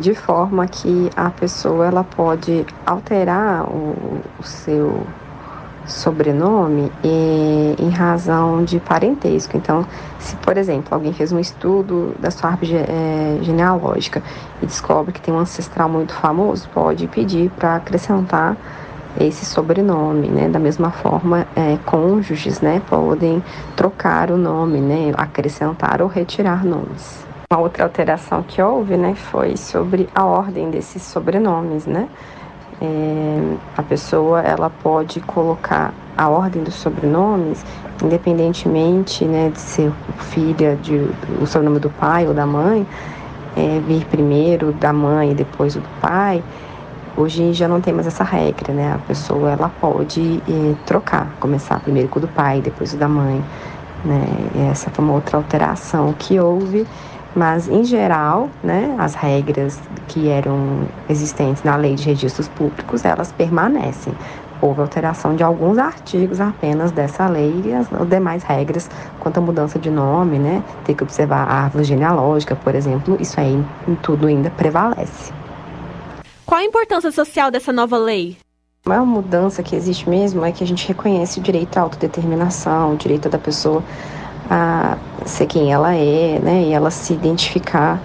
de 0.00 0.14
forma 0.14 0.66
que 0.66 1.10
a 1.16 1.30
pessoa 1.30 1.86
ela 1.86 2.04
pode 2.04 2.66
alterar 2.84 3.64
o, 3.64 4.20
o 4.38 4.42
seu 4.42 5.06
sobrenome 5.86 6.92
e, 7.02 7.74
em 7.78 7.88
razão 7.90 8.64
de 8.64 8.78
parentesco. 8.78 9.56
Então, 9.56 9.86
se 10.18 10.36
por 10.36 10.56
exemplo 10.56 10.88
alguém 10.94 11.12
fez 11.12 11.32
um 11.32 11.38
estudo 11.38 12.14
da 12.18 12.30
sua 12.30 12.50
árvore 12.50 12.74
é, 12.76 13.38
genealógica 13.42 14.22
e 14.62 14.66
descobre 14.66 15.12
que 15.12 15.20
tem 15.20 15.32
um 15.32 15.38
ancestral 15.38 15.88
muito 15.88 16.12
famoso, 16.12 16.68
pode 16.74 17.06
pedir 17.08 17.50
para 17.50 17.76
acrescentar 17.76 18.56
esse 19.18 19.44
sobrenome, 19.44 20.28
né? 20.28 20.48
Da 20.48 20.58
mesma 20.58 20.90
forma, 20.90 21.46
é, 21.56 21.78
cônjuges, 21.84 22.60
né, 22.60 22.80
podem 22.88 23.42
trocar 23.74 24.30
o 24.30 24.36
nome, 24.36 24.80
né, 24.80 25.12
acrescentar 25.16 26.02
ou 26.02 26.08
retirar 26.08 26.64
nomes. 26.64 27.27
Uma 27.50 27.62
outra 27.62 27.84
alteração 27.84 28.42
que 28.42 28.60
houve, 28.60 28.96
né, 28.96 29.14
foi 29.14 29.56
sobre 29.56 30.08
a 30.14 30.24
ordem 30.26 30.70
desses 30.70 31.02
sobrenomes, 31.02 31.86
né? 31.86 32.08
é, 32.80 33.56
a 33.76 33.82
pessoa 33.82 34.40
ela 34.40 34.70
pode 34.70 35.20
colocar 35.20 35.92
a 36.16 36.28
ordem 36.28 36.62
dos 36.62 36.74
sobrenomes, 36.74 37.64
independentemente 38.02 39.24
né, 39.24 39.50
de 39.50 39.60
ser 39.60 39.92
filha 40.30 40.76
de 40.76 40.96
o 41.40 41.46
sobrenome 41.46 41.80
do 41.80 41.90
pai 41.90 42.26
ou 42.26 42.34
da 42.34 42.46
mãe, 42.46 42.86
é, 43.56 43.80
vir 43.86 44.04
primeiro 44.06 44.72
da 44.72 44.92
mãe 44.92 45.32
e 45.32 45.34
depois 45.34 45.74
do 45.74 45.82
pai. 46.00 46.42
Hoje 47.16 47.52
já 47.52 47.66
não 47.66 47.80
tem 47.80 47.92
mais 47.92 48.06
essa 48.06 48.22
regra, 48.22 48.72
né? 48.72 48.92
A 48.94 48.98
pessoa 48.98 49.50
ela 49.50 49.68
pode 49.80 50.40
é, 50.48 50.74
trocar, 50.86 51.34
começar 51.40 51.80
primeiro 51.80 52.08
com 52.08 52.20
o 52.20 52.22
do 52.22 52.28
pai, 52.28 52.60
depois 52.60 52.94
o 52.94 52.96
da 52.96 53.08
mãe, 53.08 53.44
né? 54.04 54.24
Essa 54.70 54.88
foi 54.90 55.04
uma 55.04 55.14
outra 55.14 55.36
alteração 55.36 56.14
que 56.16 56.38
houve 56.38 56.86
mas 57.34 57.68
em 57.68 57.84
geral, 57.84 58.48
né, 58.62 58.94
as 58.98 59.14
regras 59.14 59.78
que 60.06 60.28
eram 60.28 60.88
existentes 61.08 61.62
na 61.62 61.76
lei 61.76 61.94
de 61.94 62.04
registros 62.04 62.48
públicos, 62.48 63.04
elas 63.04 63.32
permanecem. 63.32 64.12
Houve 64.60 64.80
alteração 64.80 65.36
de 65.36 65.42
alguns 65.42 65.78
artigos 65.78 66.40
apenas 66.40 66.90
dessa 66.90 67.28
lei 67.28 67.62
e 67.64 67.72
as 67.72 67.86
demais 68.08 68.42
regras 68.42 68.90
quanto 69.20 69.38
à 69.38 69.40
mudança 69.40 69.78
de 69.78 69.90
nome, 69.90 70.38
né, 70.38 70.62
ter 70.84 70.94
que 70.94 71.02
observar 71.04 71.48
a 71.48 71.64
árvore 71.64 71.84
genealógica, 71.84 72.56
por 72.56 72.74
exemplo, 72.74 73.16
isso 73.20 73.38
aí 73.38 73.64
em 73.86 73.94
tudo 73.96 74.26
ainda 74.26 74.50
prevalece. 74.50 75.32
Qual 76.44 76.60
a 76.60 76.64
importância 76.64 77.12
social 77.12 77.50
dessa 77.50 77.72
nova 77.72 77.98
lei? 77.98 78.36
A 78.86 78.88
maior 78.88 79.04
mudança 79.04 79.62
que 79.62 79.76
existe 79.76 80.08
mesmo 80.08 80.44
é 80.44 80.50
que 80.50 80.64
a 80.64 80.66
gente 80.66 80.88
reconhece 80.88 81.38
o 81.38 81.42
direito 81.42 81.76
à 81.76 81.82
autodeterminação, 81.82 82.94
o 82.94 82.96
direito 82.96 83.28
da 83.28 83.38
pessoa 83.38 83.84
a 84.50 84.96
ser 85.24 85.46
quem 85.46 85.72
ela 85.72 85.94
é, 85.94 86.38
né? 86.42 86.62
E 86.64 86.72
ela 86.72 86.90
se 86.90 87.12
identificar 87.12 88.00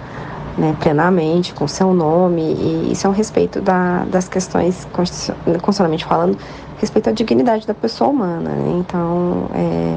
né, 0.56 0.76
plenamente 0.80 1.52
com 1.54 1.66
seu 1.66 1.92
nome. 1.92 2.42
E 2.42 2.92
isso 2.92 3.06
é 3.06 3.10
um 3.10 3.12
respeito 3.12 3.60
da, 3.60 4.04
das 4.04 4.28
questões, 4.28 4.86
constitucionalmente 4.92 6.04
falando, 6.04 6.38
respeito 6.78 7.10
à 7.10 7.12
dignidade 7.12 7.66
da 7.66 7.74
pessoa 7.74 8.10
humana. 8.10 8.50
Né? 8.50 8.76
Então, 8.78 9.48
é, 9.54 9.96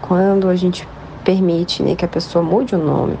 quando 0.00 0.48
a 0.48 0.56
gente 0.56 0.86
permite 1.24 1.82
né, 1.82 1.94
que 1.94 2.04
a 2.04 2.08
pessoa 2.08 2.42
mude 2.42 2.74
o 2.74 2.78
nome 2.78 3.18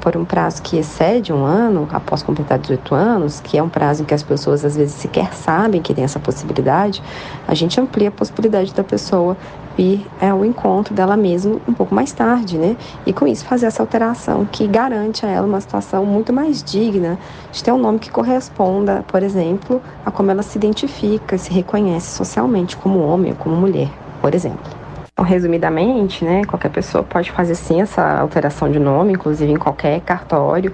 por 0.00 0.16
um 0.16 0.24
prazo 0.24 0.62
que 0.62 0.78
excede 0.78 1.30
um 1.30 1.44
ano, 1.44 1.86
após 1.92 2.22
completar 2.22 2.58
18 2.58 2.94
anos, 2.94 3.40
que 3.40 3.58
é 3.58 3.62
um 3.62 3.68
prazo 3.68 4.02
em 4.02 4.06
que 4.06 4.14
as 4.14 4.22
pessoas 4.22 4.64
às 4.64 4.74
vezes 4.74 4.94
sequer 4.94 5.34
sabem 5.34 5.82
que 5.82 5.92
tem 5.92 6.02
essa 6.02 6.18
possibilidade, 6.18 7.02
a 7.46 7.54
gente 7.54 7.78
amplia 7.78 8.08
a 8.08 8.10
possibilidade 8.10 8.72
da 8.72 8.82
pessoa 8.82 9.36
vir 9.80 10.06
ao 10.20 10.44
encontro 10.44 10.92
dela 10.92 11.16
mesma 11.16 11.58
um 11.66 11.72
pouco 11.72 11.94
mais 11.94 12.12
tarde, 12.12 12.58
né? 12.58 12.76
E 13.06 13.14
com 13.14 13.26
isso 13.26 13.46
fazer 13.46 13.66
essa 13.66 13.82
alteração 13.82 14.44
que 14.44 14.66
garante 14.66 15.24
a 15.24 15.30
ela 15.30 15.46
uma 15.46 15.60
situação 15.60 16.04
muito 16.04 16.32
mais 16.34 16.62
digna 16.62 17.18
de 17.50 17.64
ter 17.64 17.72
um 17.72 17.78
nome 17.78 17.98
que 17.98 18.10
corresponda, 18.10 19.02
por 19.08 19.22
exemplo, 19.22 19.82
a 20.04 20.10
como 20.10 20.30
ela 20.30 20.42
se 20.42 20.58
identifica, 20.58 21.38
se 21.38 21.50
reconhece 21.50 22.10
socialmente 22.14 22.76
como 22.76 23.00
homem 23.00 23.32
ou 23.32 23.38
como 23.38 23.56
mulher, 23.56 23.88
por 24.20 24.34
exemplo. 24.34 24.70
Então, 25.12 25.24
resumidamente, 25.24 26.24
né, 26.24 26.44
qualquer 26.44 26.70
pessoa 26.70 27.02
pode 27.02 27.30
fazer 27.30 27.54
sim 27.54 27.80
essa 27.80 28.20
alteração 28.20 28.70
de 28.70 28.78
nome, 28.78 29.14
inclusive 29.14 29.50
em 29.50 29.56
qualquer 29.56 30.00
cartório 30.02 30.72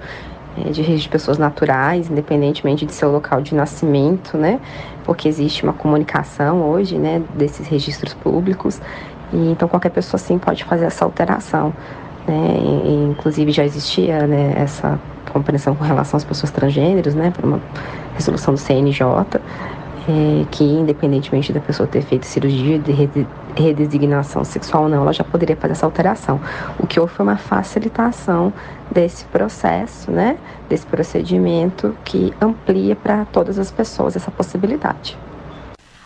é, 0.65 0.69
de 0.71 1.09
pessoas 1.09 1.37
naturais, 1.37 2.09
independentemente 2.09 2.85
de 2.85 2.93
seu 2.93 3.11
local 3.11 3.41
de 3.41 3.53
nascimento, 3.53 4.37
né, 4.37 4.59
porque 5.03 5.27
existe 5.27 5.63
uma 5.63 5.73
comunicação 5.73 6.61
hoje, 6.69 6.97
né, 6.97 7.21
desses 7.35 7.67
registros 7.67 8.13
públicos, 8.13 8.81
e 9.31 9.51
então 9.51 9.67
qualquer 9.67 9.89
pessoa 9.89 10.19
sim 10.19 10.37
pode 10.37 10.63
fazer 10.63 10.85
essa 10.85 11.05
alteração, 11.05 11.73
né, 12.27 12.57
e, 12.59 13.09
inclusive 13.11 13.51
já 13.51 13.63
existia, 13.63 14.25
né, 14.25 14.53
essa 14.57 14.99
compreensão 15.31 15.75
com 15.75 15.83
relação 15.83 16.17
às 16.17 16.23
pessoas 16.23 16.51
transgêneros, 16.51 17.13
né, 17.13 17.31
por 17.35 17.45
uma 17.45 17.61
resolução 18.15 18.53
do 18.53 18.59
CNJ, 18.59 19.01
é, 20.09 20.45
que 20.49 20.63
independentemente 20.63 21.51
da 21.51 21.59
pessoa 21.59 21.85
ter 21.85 22.01
feito 22.01 22.25
cirurgia 22.25 22.79
de 22.79 22.91
redesignação 23.61 24.43
sexual 24.43 24.83
ou 24.83 24.89
não, 24.89 25.01
ela 25.01 25.13
já 25.13 25.23
poderia 25.23 25.55
fazer 25.55 25.73
essa 25.73 25.85
alteração. 25.85 26.39
O 26.79 26.87
que 26.87 26.99
houve 26.99 27.13
foi 27.13 27.25
uma 27.25 27.37
facilitação 27.37 28.53
desse 28.89 29.25
processo, 29.25 30.11
né, 30.11 30.37
desse 30.69 30.85
procedimento 30.85 31.95
que 32.05 32.33
amplia 32.41 32.95
para 32.95 33.25
todas 33.25 33.59
as 33.59 33.71
pessoas 33.71 34.15
essa 34.15 34.31
possibilidade. 34.31 35.17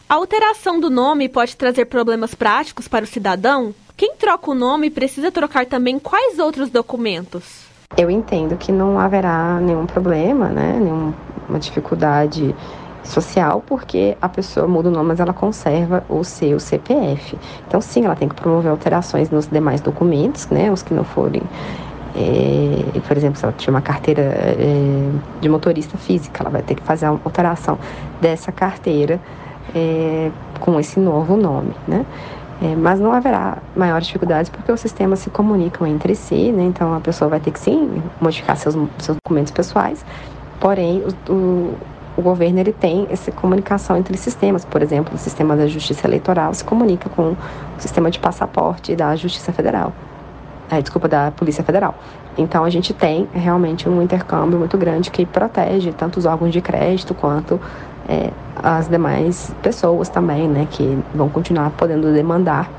A 0.10 0.15
alteração 0.15 0.79
do 0.79 0.89
nome 0.89 1.29
pode 1.29 1.55
trazer 1.55 1.86
problemas 1.86 2.36
práticos 2.36 2.88
para 2.88 3.05
o 3.05 3.08
cidadão? 3.08 3.74
Quem 3.96 4.15
troca 4.15 4.51
o 4.51 4.55
nome 4.55 4.89
precisa 4.89 5.31
trocar 5.31 5.65
também 5.65 6.00
quais 6.00 6.39
outros 6.39 6.70
documentos? 6.70 7.62
Eu 7.98 8.10
entendo 8.10 8.58
que 8.58 8.72
não 8.72 9.00
haverá 9.00 9.60
nenhum 9.60 9.86
problema, 9.86 10.48
né, 10.48 10.79
nenhuma 10.79 11.60
dificuldade 11.60 12.55
social, 13.03 13.63
porque 13.65 14.17
a 14.22 14.29
pessoa 14.29 14.67
muda 14.67 14.89
o 14.89 14.91
nome, 14.91 15.10
mas 15.10 15.20
ela 15.20 15.34
conserva 15.34 16.03
o 16.10 16.24
seu 16.24 16.60
CPF. 16.60 17.38
Então, 17.67 17.81
sim, 17.81 18.05
ela 18.05 18.15
tem 18.15 18.27
que 18.27 18.36
promover 18.36 18.72
alterações 18.72 19.29
nos 19.29 19.48
demais 19.48 19.81
documentos, 19.81 20.48
né, 20.50 20.72
os 20.72 20.81
que 20.84 20.93
não 20.93 21.03
forem. 21.03 21.41
É, 22.15 23.00
por 23.08 23.15
exemplo, 23.15 23.39
se 23.39 23.46
ela 23.46 23.53
tiver 23.53 23.72
uma 23.72 23.81
carteira 23.81 24.22
é, 24.22 25.10
de 25.39 25.48
motorista 25.48 25.98
física, 25.98 26.43
ela 26.43 26.50
vai 26.50 26.62
ter 26.62 26.75
que 26.75 26.84
fazer 26.84 27.05
a 27.05 27.10
alteração 27.10 27.77
dessa 28.20 28.51
carteira 28.51 29.20
é, 29.74 30.29
com 30.60 30.79
esse 30.79 31.00
novo 31.00 31.38
nome, 31.38 31.74
né? 31.88 32.05
É, 32.62 32.75
mas 32.75 33.00
não 33.00 33.12
haverá 33.12 33.58
maiores 33.75 34.05
dificuldades 34.05 34.50
porque 34.50 34.72
os 34.72 34.79
sistemas 34.79 35.20
se 35.20 35.31
comunicam 35.31 35.88
entre 35.88 36.13
si, 36.13 36.51
né? 36.51 36.63
Então 36.63 36.93
a 36.93 37.00
pessoa 37.00 37.29
vai 37.29 37.39
ter 37.39 37.51
que 37.51 37.60
sim 37.60 38.03
modificar 38.20 38.55
seus, 38.58 38.75
seus 39.00 39.17
documentos 39.24 39.51
pessoais, 39.51 40.05
porém 40.60 41.03
o, 41.27 41.31
o, 41.31 41.77
o 42.21 42.23
governo 42.23 42.59
ele 42.59 42.71
tem 42.71 43.07
essa 43.09 43.31
comunicação 43.31 43.97
entre 43.97 44.15
sistemas, 44.15 44.63
por 44.63 44.81
exemplo, 44.81 45.15
o 45.15 45.17
sistema 45.17 45.57
da 45.57 45.67
Justiça 45.67 46.07
Eleitoral 46.07 46.53
se 46.53 46.63
comunica 46.63 47.09
com 47.09 47.31
o 47.31 47.37
sistema 47.79 48.11
de 48.11 48.19
passaporte 48.19 48.95
da 48.95 49.15
Justiça 49.15 49.51
Federal, 49.51 49.91
é, 50.69 50.79
desculpa, 50.79 51.07
da 51.07 51.31
Polícia 51.31 51.63
Federal. 51.63 51.95
Então 52.37 52.63
a 52.63 52.69
gente 52.69 52.93
tem 52.93 53.27
realmente 53.33 53.89
um 53.89 54.01
intercâmbio 54.01 54.57
muito 54.57 54.77
grande 54.77 55.09
que 55.09 55.25
protege 55.25 55.91
tanto 55.91 56.17
os 56.17 56.25
órgãos 56.25 56.53
de 56.53 56.61
crédito 56.61 57.13
quanto 57.13 57.59
é, 58.07 58.29
as 58.55 58.87
demais 58.87 59.53
pessoas 59.63 60.07
também, 60.07 60.47
né, 60.47 60.67
que 60.69 60.97
vão 61.13 61.27
continuar 61.27 61.71
podendo 61.71 62.13
demandar 62.13 62.69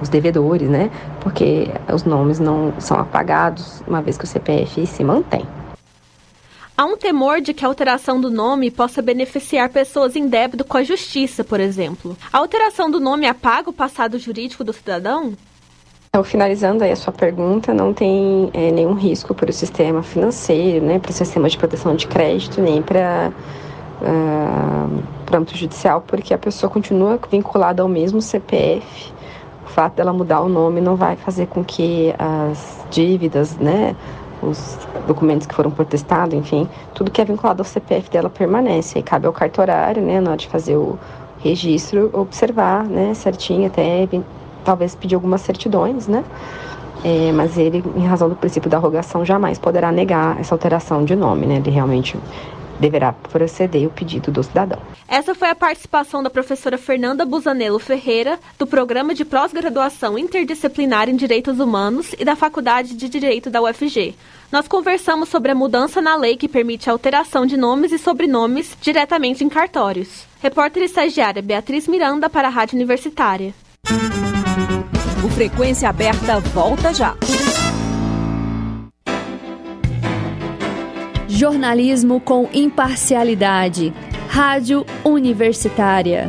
os 0.00 0.08
devedores, 0.08 0.68
né, 0.68 0.90
porque 1.20 1.70
os 1.92 2.04
nomes 2.04 2.38
não 2.38 2.72
são 2.78 2.98
apagados 3.00 3.82
uma 3.88 4.02
vez 4.02 4.18
que 4.18 4.24
o 4.24 4.28
CPF 4.28 4.86
se 4.86 5.02
mantém. 5.02 5.44
Há 6.80 6.86
um 6.86 6.96
temor 6.96 7.42
de 7.42 7.52
que 7.52 7.62
a 7.62 7.68
alteração 7.68 8.18
do 8.18 8.30
nome 8.30 8.70
possa 8.70 9.02
beneficiar 9.02 9.68
pessoas 9.68 10.16
em 10.16 10.26
débito 10.26 10.64
com 10.64 10.78
a 10.78 10.82
justiça, 10.82 11.44
por 11.44 11.60
exemplo. 11.60 12.16
A 12.32 12.38
alteração 12.38 12.90
do 12.90 12.98
nome 12.98 13.26
apaga 13.26 13.68
o 13.68 13.72
passado 13.72 14.18
jurídico 14.18 14.64
do 14.64 14.72
cidadão? 14.72 15.34
Então, 16.08 16.24
finalizando 16.24 16.82
aí 16.82 16.90
a 16.90 16.96
sua 16.96 17.12
pergunta, 17.12 17.74
não 17.74 17.92
tem 17.92 18.48
é, 18.54 18.70
nenhum 18.70 18.94
risco 18.94 19.34
para 19.34 19.50
o 19.50 19.52
sistema 19.52 20.02
financeiro, 20.02 20.82
né, 20.86 20.98
para 20.98 21.10
o 21.10 21.12
sistema 21.12 21.50
de 21.50 21.58
proteção 21.58 21.94
de 21.94 22.06
crédito, 22.06 22.62
nem 22.62 22.80
para 22.80 23.30
uh, 24.00 25.02
para 25.26 25.36
âmbito 25.36 25.58
judicial, 25.58 26.02
porque 26.06 26.32
a 26.32 26.38
pessoa 26.38 26.70
continua 26.70 27.20
vinculada 27.30 27.82
ao 27.82 27.88
mesmo 27.90 28.22
CPF. 28.22 29.12
O 29.66 29.68
fato 29.68 29.96
dela 29.96 30.14
mudar 30.14 30.40
o 30.40 30.48
nome 30.48 30.80
não 30.80 30.96
vai 30.96 31.14
fazer 31.16 31.46
com 31.46 31.62
que 31.62 32.14
as 32.18 32.86
dívidas, 32.90 33.58
né, 33.58 33.94
os 34.42 34.78
documentos 35.06 35.46
que 35.46 35.54
foram 35.54 35.70
protestados, 35.70 36.34
enfim, 36.34 36.68
tudo 36.94 37.10
que 37.10 37.20
é 37.20 37.24
vinculado 37.24 37.60
ao 37.60 37.64
CPF 37.64 38.10
dela 38.10 38.30
permanece. 38.30 38.98
Aí 38.98 39.02
cabe 39.02 39.26
ao 39.26 39.32
cartorário, 39.32 40.02
né, 40.02 40.20
na 40.20 40.30
hora 40.30 40.38
de 40.38 40.48
fazer 40.48 40.76
o 40.76 40.98
registro, 41.38 42.10
observar, 42.12 42.84
né, 42.84 43.14
certinho, 43.14 43.66
até 43.66 44.08
talvez 44.64 44.94
pedir 44.94 45.14
algumas 45.14 45.40
certidões, 45.40 46.06
né, 46.06 46.24
é, 47.02 47.32
mas 47.32 47.56
ele, 47.56 47.82
em 47.96 48.06
razão 48.06 48.28
do 48.28 48.36
princípio 48.36 48.68
da 48.68 48.78
rogação, 48.78 49.24
jamais 49.24 49.58
poderá 49.58 49.90
negar 49.90 50.38
essa 50.38 50.54
alteração 50.54 51.04
de 51.04 51.16
nome, 51.16 51.46
né, 51.46 51.56
ele 51.56 51.70
realmente 51.70 52.18
deverá 52.80 53.12
proceder 53.12 53.86
o 53.86 53.90
pedido 53.90 54.32
do 54.32 54.42
cidadão. 54.42 54.80
Essa 55.06 55.34
foi 55.34 55.50
a 55.50 55.54
participação 55.54 56.22
da 56.22 56.30
professora 56.30 56.78
Fernanda 56.78 57.26
Busanello 57.26 57.78
Ferreira, 57.78 58.40
do 58.58 58.66
Programa 58.66 59.14
de 59.14 59.24
Pós-Graduação 59.24 60.18
Interdisciplinar 60.18 61.08
em 61.08 61.14
Direitos 61.14 61.60
Humanos 61.60 62.14
e 62.18 62.24
da 62.24 62.34
Faculdade 62.34 62.96
de 62.96 63.08
Direito 63.08 63.50
da 63.50 63.60
UFG. 63.62 64.14
Nós 64.50 64.66
conversamos 64.66 65.28
sobre 65.28 65.52
a 65.52 65.54
mudança 65.54 66.00
na 66.00 66.16
lei 66.16 66.36
que 66.36 66.48
permite 66.48 66.88
a 66.88 66.92
alteração 66.92 67.46
de 67.46 67.56
nomes 67.56 67.92
e 67.92 67.98
sobrenomes 67.98 68.76
diretamente 68.80 69.44
em 69.44 69.48
cartórios. 69.48 70.26
Repórter 70.42 70.82
estagiária 70.82 71.42
Beatriz 71.42 71.86
Miranda 71.86 72.28
para 72.28 72.48
a 72.48 72.50
Rádio 72.50 72.76
Universitária. 72.76 73.54
O 75.22 75.28
Frequência 75.28 75.88
Aberta 75.88 76.40
volta 76.40 76.92
já. 76.94 77.14
Jornalismo 81.40 82.20
com 82.20 82.50
imparcialidade. 82.52 83.94
Rádio 84.28 84.84
Universitária. 85.02 86.28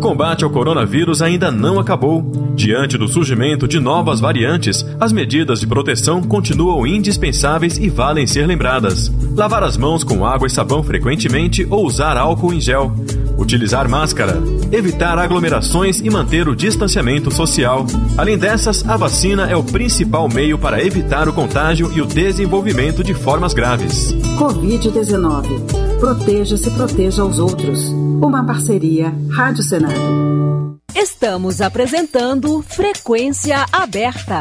O 0.00 0.02
combate 0.02 0.44
ao 0.44 0.50
coronavírus 0.50 1.20
ainda 1.20 1.50
não 1.50 1.78
acabou. 1.78 2.22
Diante 2.54 2.96
do 2.96 3.06
surgimento 3.06 3.68
de 3.68 3.78
novas 3.78 4.18
variantes, 4.18 4.82
as 4.98 5.12
medidas 5.12 5.60
de 5.60 5.66
proteção 5.66 6.22
continuam 6.22 6.86
indispensáveis 6.86 7.76
e 7.76 7.90
valem 7.90 8.26
ser 8.26 8.46
lembradas. 8.46 9.12
Lavar 9.36 9.62
as 9.62 9.76
mãos 9.76 10.02
com 10.02 10.24
água 10.24 10.46
e 10.46 10.50
sabão 10.50 10.82
frequentemente 10.82 11.66
ou 11.68 11.84
usar 11.84 12.16
álcool 12.16 12.54
em 12.54 12.60
gel. 12.62 12.94
Utilizar 13.36 13.90
máscara. 13.90 14.42
Evitar 14.72 15.18
aglomerações 15.18 16.00
e 16.00 16.08
manter 16.08 16.48
o 16.48 16.56
distanciamento 16.56 17.30
social. 17.30 17.84
Além 18.16 18.38
dessas, 18.38 18.82
a 18.88 18.96
vacina 18.96 19.50
é 19.50 19.56
o 19.56 19.62
principal 19.62 20.30
meio 20.30 20.56
para 20.56 20.82
evitar 20.82 21.28
o 21.28 21.32
contágio 21.34 21.92
e 21.94 22.00
o 22.00 22.06
desenvolvimento 22.06 23.04
de 23.04 23.12
formas 23.12 23.52
graves. 23.52 24.14
Covid-19. 24.38 25.89
Proteja-se 26.00 26.66
e 26.66 26.72
proteja 26.72 27.20
aos 27.20 27.38
outros. 27.38 27.90
Uma 27.90 28.42
parceria 28.42 29.12
Rádio 29.28 29.62
Senado. 29.62 30.80
Estamos 30.96 31.60
apresentando 31.60 32.62
Frequência 32.62 33.66
Aberta. 33.70 34.40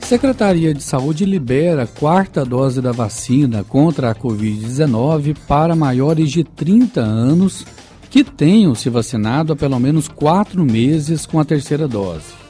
Secretaria 0.00 0.72
de 0.72 0.82
Saúde 0.82 1.26
libera 1.26 1.86
quarta 1.86 2.46
dose 2.46 2.80
da 2.80 2.92
vacina 2.92 3.62
contra 3.62 4.10
a 4.10 4.14
Covid-19 4.14 5.36
para 5.46 5.76
maiores 5.76 6.32
de 6.32 6.44
30 6.44 7.02
anos 7.02 7.66
que 8.08 8.24
tenham 8.24 8.74
se 8.74 8.88
vacinado 8.88 9.52
há 9.52 9.56
pelo 9.56 9.78
menos 9.78 10.08
quatro 10.08 10.64
meses 10.64 11.26
com 11.26 11.38
a 11.38 11.44
terceira 11.44 11.86
dose. 11.86 12.41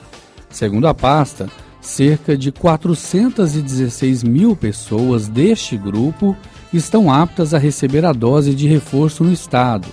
Segundo 0.52 0.86
a 0.86 0.94
pasta, 0.94 1.48
cerca 1.80 2.36
de 2.36 2.52
416 2.52 4.22
mil 4.22 4.54
pessoas 4.54 5.26
deste 5.26 5.76
grupo 5.76 6.36
estão 6.72 7.10
aptas 7.10 7.52
a 7.52 7.58
receber 7.58 8.04
a 8.04 8.12
dose 8.12 8.54
de 8.54 8.68
reforço 8.68 9.24
no 9.24 9.32
estado. 9.32 9.88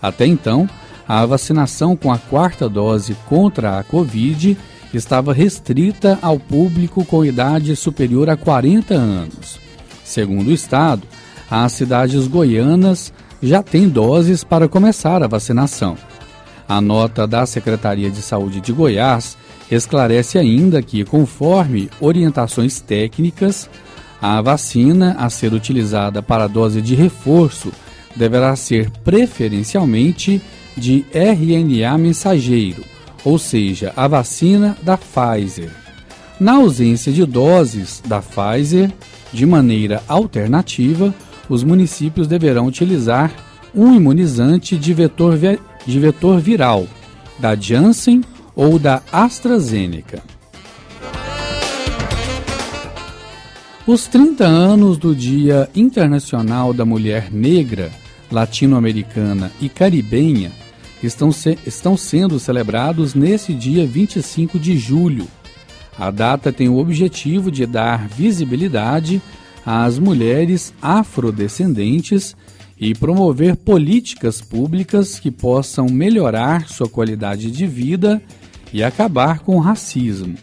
Até 0.00 0.26
então, 0.26 0.68
a 1.06 1.24
vacinação 1.24 1.94
com 1.94 2.10
a 2.10 2.18
quarta 2.18 2.68
dose 2.68 3.14
contra 3.28 3.78
a 3.78 3.84
Covid 3.84 4.56
estava 4.92 5.32
restrita 5.32 6.18
ao 6.20 6.38
público 6.38 7.04
com 7.04 7.24
idade 7.24 7.76
superior 7.76 8.28
a 8.28 8.36
40 8.36 8.94
anos. 8.94 9.58
Segundo 10.04 10.48
o 10.48 10.52
Estado, 10.52 11.02
as 11.50 11.72
cidades 11.72 12.26
goianas 12.26 13.12
já 13.42 13.62
têm 13.62 13.88
doses 13.88 14.44
para 14.44 14.68
começar 14.68 15.22
a 15.22 15.26
vacinação. 15.26 15.96
A 16.68 16.80
nota 16.80 17.26
da 17.26 17.44
Secretaria 17.46 18.10
de 18.10 18.22
Saúde 18.22 18.60
de 18.60 18.72
Goiás 18.72 19.36
esclarece 19.74 20.38
ainda 20.38 20.82
que, 20.82 21.04
conforme 21.04 21.88
orientações 22.00 22.80
técnicas, 22.80 23.68
a 24.20 24.40
vacina 24.40 25.16
a 25.18 25.28
ser 25.30 25.52
utilizada 25.52 26.22
para 26.22 26.44
a 26.44 26.48
dose 26.48 26.80
de 26.80 26.94
reforço 26.94 27.72
deverá 28.14 28.54
ser 28.54 28.90
preferencialmente 29.02 30.40
de 30.76 31.04
RNA 31.12 31.98
mensageiro, 31.98 32.84
ou 33.24 33.38
seja, 33.38 33.92
a 33.96 34.06
vacina 34.06 34.76
da 34.82 34.98
Pfizer. 34.98 35.70
Na 36.38 36.54
ausência 36.54 37.12
de 37.12 37.24
doses 37.24 38.02
da 38.06 38.20
Pfizer, 38.20 38.92
de 39.32 39.46
maneira 39.46 40.02
alternativa, 40.06 41.14
os 41.48 41.64
municípios 41.64 42.26
deverão 42.26 42.66
utilizar 42.66 43.32
um 43.74 43.94
imunizante 43.94 44.76
de 44.76 44.92
vetor, 44.92 45.38
de 45.86 45.98
vetor 45.98 46.38
viral, 46.38 46.86
da 47.38 47.56
Janssen 47.56 48.22
ou 48.54 48.78
da 48.78 49.02
AstraZeneca. 49.10 50.22
Os 53.86 54.06
30 54.06 54.44
anos 54.44 54.96
do 54.96 55.14
Dia 55.14 55.68
Internacional 55.74 56.72
da 56.72 56.84
Mulher 56.84 57.32
Negra, 57.32 57.90
Latino-Americana 58.30 59.50
e 59.60 59.68
Caribenha 59.68 60.52
estão, 61.02 61.32
se, 61.32 61.58
estão 61.66 61.96
sendo 61.96 62.38
celebrados 62.38 63.14
nesse 63.14 63.52
dia 63.52 63.84
25 63.86 64.58
de 64.58 64.78
julho. 64.78 65.26
A 65.98 66.10
data 66.10 66.52
tem 66.52 66.68
o 66.68 66.78
objetivo 66.78 67.50
de 67.50 67.66
dar 67.66 68.06
visibilidade 68.06 69.20
às 69.66 69.98
mulheres 69.98 70.72
afrodescendentes 70.80 72.36
e 72.78 72.94
promover 72.94 73.56
políticas 73.56 74.40
públicas 74.40 75.18
que 75.18 75.30
possam 75.30 75.86
melhorar 75.86 76.68
sua 76.68 76.88
qualidade 76.88 77.50
de 77.50 77.66
vida 77.66 78.22
e 78.72 78.82
acabar 78.82 79.40
com 79.40 79.56
o 79.56 79.60
racismo. 79.60 80.34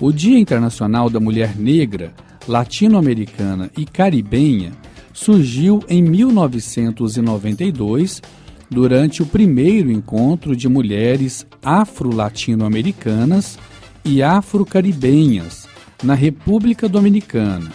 O 0.00 0.12
Dia 0.12 0.38
Internacional 0.38 1.10
da 1.10 1.18
Mulher 1.20 1.56
Negra, 1.56 2.14
Latino-Americana 2.48 3.70
e 3.76 3.84
Caribenha 3.84 4.72
surgiu 5.12 5.84
em 5.88 6.02
1992 6.02 8.22
durante 8.70 9.22
o 9.22 9.26
primeiro 9.26 9.90
encontro 9.90 10.56
de 10.56 10.68
mulheres 10.68 11.44
afro-latino-americanas 11.62 13.58
e 14.04 14.22
afro-caribenhas 14.22 15.66
na 16.02 16.14
República 16.14 16.88
Dominicana. 16.88 17.70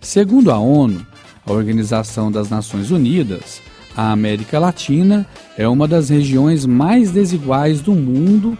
Segundo 0.00 0.50
a 0.50 0.58
ONU, 0.58 1.06
a 1.44 1.52
Organização 1.52 2.32
das 2.32 2.48
Nações 2.48 2.90
Unidas, 2.90 3.60
a 3.94 4.12
América 4.12 4.58
Latina 4.58 5.26
é 5.58 5.68
uma 5.68 5.86
das 5.86 6.08
regiões 6.08 6.64
mais 6.64 7.10
desiguais 7.10 7.82
do 7.82 7.92
mundo 7.92 8.56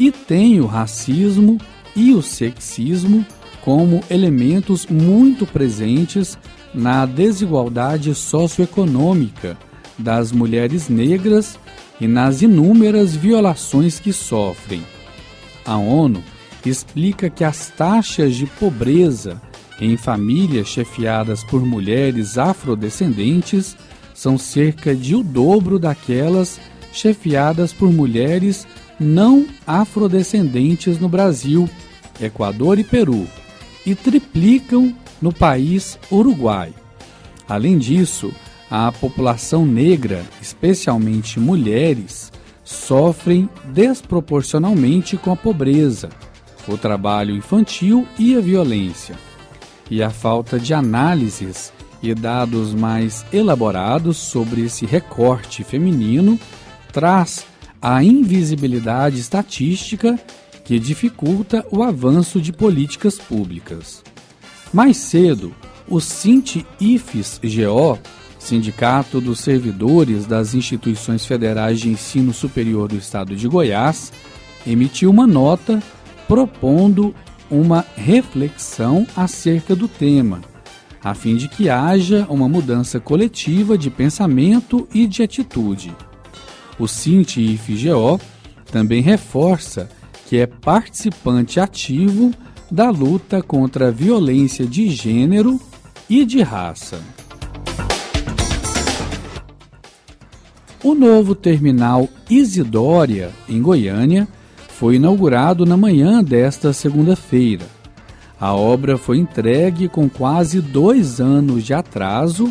e 0.00 0.10
tem 0.10 0.58
o 0.62 0.66
racismo 0.66 1.58
e 1.94 2.14
o 2.14 2.22
sexismo 2.22 3.24
como 3.60 4.02
elementos 4.10 4.86
muito 4.86 5.44
presentes 5.46 6.38
na 6.72 7.04
desigualdade 7.04 8.14
socioeconômica 8.14 9.58
das 9.98 10.32
mulheres 10.32 10.88
negras 10.88 11.58
e 12.00 12.08
nas 12.08 12.40
inúmeras 12.40 13.14
violações 13.14 14.00
que 14.00 14.10
sofrem. 14.10 14.82
A 15.66 15.76
ONU 15.76 16.24
explica 16.64 17.28
que 17.28 17.44
as 17.44 17.68
taxas 17.68 18.34
de 18.34 18.46
pobreza 18.46 19.40
em 19.78 19.98
famílias 19.98 20.68
chefiadas 20.68 21.44
por 21.44 21.64
mulheres 21.64 22.38
afrodescendentes 22.38 23.76
são 24.14 24.38
cerca 24.38 24.94
de 24.94 25.14
o 25.14 25.22
dobro 25.22 25.78
daquelas 25.78 26.58
chefiadas 26.90 27.72
por 27.72 27.92
mulheres 27.92 28.66
não 29.00 29.46
afrodescendentes 29.66 30.98
no 30.98 31.08
Brasil, 31.08 31.68
Equador 32.20 32.78
e 32.78 32.84
Peru, 32.84 33.26
e 33.86 33.94
triplicam 33.94 34.94
no 35.22 35.32
país 35.32 35.98
Uruguai. 36.12 36.74
Além 37.48 37.78
disso, 37.78 38.32
a 38.70 38.92
população 38.92 39.64
negra, 39.64 40.24
especialmente 40.40 41.40
mulheres, 41.40 42.30
sofrem 42.62 43.48
desproporcionalmente 43.72 45.16
com 45.16 45.32
a 45.32 45.36
pobreza, 45.36 46.10
o 46.68 46.76
trabalho 46.76 47.34
infantil 47.34 48.06
e 48.18 48.36
a 48.36 48.40
violência 48.40 49.16
e 49.90 50.02
a 50.02 50.08
falta 50.08 50.58
de 50.58 50.72
análises 50.72 51.72
e 52.02 52.14
dados 52.14 52.72
mais 52.72 53.26
elaborados 53.32 54.16
sobre 54.16 54.62
esse 54.62 54.86
recorte 54.86 55.64
feminino 55.64 56.38
traz 56.92 57.44
a 57.80 58.02
invisibilidade 58.04 59.18
estatística 59.18 60.18
que 60.64 60.78
dificulta 60.78 61.66
o 61.70 61.82
avanço 61.82 62.40
de 62.40 62.52
políticas 62.52 63.18
públicas. 63.18 64.02
Mais 64.72 64.96
cedo, 64.98 65.54
o 65.88 66.00
Sint-IFES-GO, 66.00 67.98
Sindicato 68.38 69.20
dos 69.20 69.40
Servidores 69.40 70.26
das 70.26 70.54
Instituições 70.54 71.24
Federais 71.24 71.80
de 71.80 71.88
Ensino 71.88 72.32
Superior 72.32 72.88
do 72.88 72.96
Estado 72.96 73.34
de 73.34 73.48
Goiás, 73.48 74.12
emitiu 74.66 75.10
uma 75.10 75.26
nota 75.26 75.82
propondo 76.28 77.14
uma 77.50 77.84
reflexão 77.96 79.06
acerca 79.16 79.74
do 79.74 79.88
tema, 79.88 80.40
a 81.02 81.14
fim 81.14 81.34
de 81.34 81.48
que 81.48 81.68
haja 81.68 82.26
uma 82.30 82.48
mudança 82.48 83.00
coletiva 83.00 83.76
de 83.76 83.90
pensamento 83.90 84.86
e 84.94 85.06
de 85.06 85.22
atitude. 85.22 85.92
O 86.78 86.86
Cinti-IFGO 86.86 88.20
também 88.70 89.02
reforça 89.02 89.88
que 90.26 90.38
é 90.38 90.46
participante 90.46 91.58
ativo 91.58 92.32
da 92.70 92.88
luta 92.88 93.42
contra 93.42 93.88
a 93.88 93.90
violência 93.90 94.64
de 94.64 94.88
gênero 94.88 95.60
e 96.08 96.24
de 96.24 96.40
raça. 96.40 97.00
O 100.82 100.94
novo 100.94 101.34
terminal 101.34 102.08
Isidória, 102.28 103.32
em 103.48 103.60
Goiânia, 103.60 104.26
foi 104.68 104.96
inaugurado 104.96 105.66
na 105.66 105.76
manhã 105.76 106.22
desta 106.24 106.72
segunda-feira. 106.72 107.66
A 108.40 108.54
obra 108.54 108.96
foi 108.96 109.18
entregue 109.18 109.88
com 109.88 110.08
quase 110.08 110.60
dois 110.60 111.20
anos 111.20 111.64
de 111.64 111.74
atraso 111.74 112.50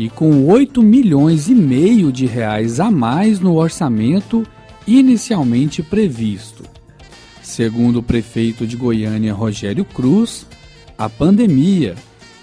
e 0.00 0.08
com 0.08 0.46
8 0.46 0.82
milhões 0.82 1.50
e 1.50 1.54
meio 1.54 2.10
de 2.10 2.24
reais 2.24 2.80
a 2.80 2.90
mais 2.90 3.38
no 3.38 3.56
orçamento 3.56 4.46
inicialmente 4.86 5.82
previsto. 5.82 6.64
Segundo 7.42 7.98
o 7.98 8.02
prefeito 8.02 8.66
de 8.66 8.78
Goiânia, 8.78 9.34
Rogério 9.34 9.84
Cruz, 9.84 10.46
a 10.96 11.06
pandemia 11.06 11.96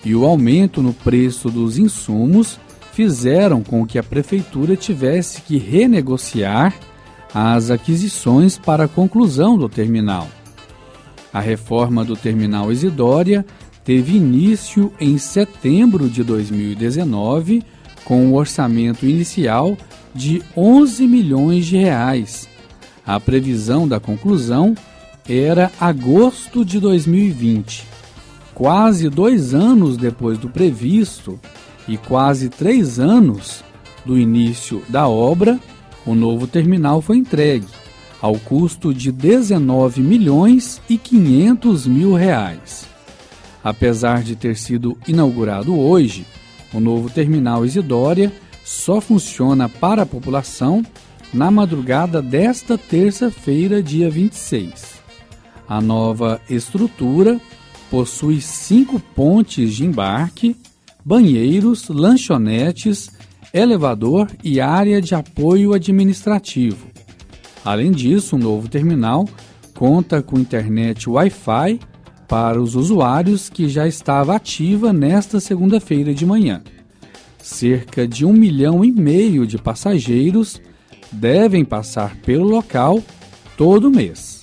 e 0.06 0.13
o 0.13 0.24
aumento 0.24 0.84
no 0.84 0.93
preço 0.93 1.50
dos 1.50 1.80
insumos 1.80 2.60
fizeram 2.93 3.63
com 3.63 3.88
que 3.88 3.98
a 3.98 4.04
prefeitura 4.04 4.76
tivesse 4.76 5.41
que 5.41 5.58
renegociar 5.58 6.76
as 7.34 7.72
aquisições 7.72 8.56
para 8.60 8.84
a 8.84 8.88
conclusão 8.88 9.58
do 9.58 9.67
terminal. 9.67 10.28
A 11.34 11.39
reforma 11.39 12.06
do 12.06 12.15
terminal 12.15 12.72
Isidória 12.72 13.43
teve 13.88 14.17
início 14.17 14.91
em 15.00 15.17
setembro 15.17 16.10
de 16.10 16.21
2019 16.21 17.63
com 18.04 18.26
um 18.26 18.36
orçamento 18.36 19.06
inicial 19.06 19.78
de 20.13 20.43
11 20.58 21.08
milhões 21.08 21.65
de 21.65 21.78
reais. 21.78 22.50
A 23.06 23.17
previsão 23.17 23.88
da 23.88 23.97
conclusão 23.97 24.76
era 25.26 25.71
agosto 25.80 26.65
de 26.65 26.82
2020. 26.82 27.86
Quase 28.54 29.08
dois 29.08 29.54
anos 29.54 29.95
depois 29.95 30.38
do 30.38 30.50
previsto 30.50 31.39
e 31.88 31.95
quase 31.95 32.50
três 32.50 33.00
anos 33.00 33.63
do 34.06 34.19
início 34.19 34.84
da 34.89 35.08
obra, 35.08 35.58
o 36.06 36.13
novo 36.13 36.45
terminal 36.45 37.02
foi 37.02 37.15
entregue 37.15 37.67
ao 38.21 38.38
custo 38.38 38.93
de 38.93 39.13
19 39.13 40.02
milhões 40.02 40.82
e 40.89 40.97
500 40.97 41.88
mil 41.88 42.13
reais. 42.13 42.96
Apesar 43.63 44.24
de 44.24 44.36
ter 44.36 44.56
sido 44.58 44.98
inaugurado 45.08 45.78
hoje, 45.78 46.26
o 46.74 46.80
novo 46.80 47.10
terminal 47.10 47.65
Isidória 47.65 48.32
só 48.63 49.00
funciona 49.00 49.70
para 49.70 50.04
a 50.04 50.06
população 50.06 50.84
na 51.34 51.50
madrugada 51.50 52.22
desta 52.22 52.78
terça-feira, 52.78 53.82
dia 53.82 54.10
26. 54.10 54.98
A 55.67 55.82
nova 55.82 56.39
estrutura 56.50 57.39
possui 57.89 58.41
cinco 58.41 59.00
pontes 59.00 59.74
de 59.74 59.86
embarque, 59.86 60.56
banheiros, 61.04 61.88
lanchonetes, 61.89 63.10
elevador 63.54 64.30
e 64.43 64.60
área 64.60 65.02
de 65.02 65.15
apoio 65.15 65.74
administrativo. 65.74 66.88
Além 67.63 67.91
disso, 67.91 68.36
o 68.36 68.39
novo 68.39 68.67
terminal 68.67 69.28
conta 69.74 70.22
com 70.22 70.39
internet 70.39 71.10
Wi-Fi 71.10 71.80
para 72.28 72.62
os 72.62 72.76
usuários 72.76 73.50
que 73.50 73.70
já 73.70 73.88
estava 73.88 74.36
ativa 74.36 74.92
nesta 74.92 75.40
segunda-feira 75.40 76.13
de 76.13 76.26
manhã. 76.26 76.62
Cerca 77.42 78.08
de 78.08 78.26
um 78.26 78.34
milhão 78.34 78.84
e 78.84 78.92
meio 78.92 79.48
de 79.48 79.58
passageiros 79.58 80.62
devem 81.12 81.63
passar 81.63 82.18
pelo 82.18 82.46
local 82.46 83.02
todo 83.56 83.90
mês. 83.90 84.42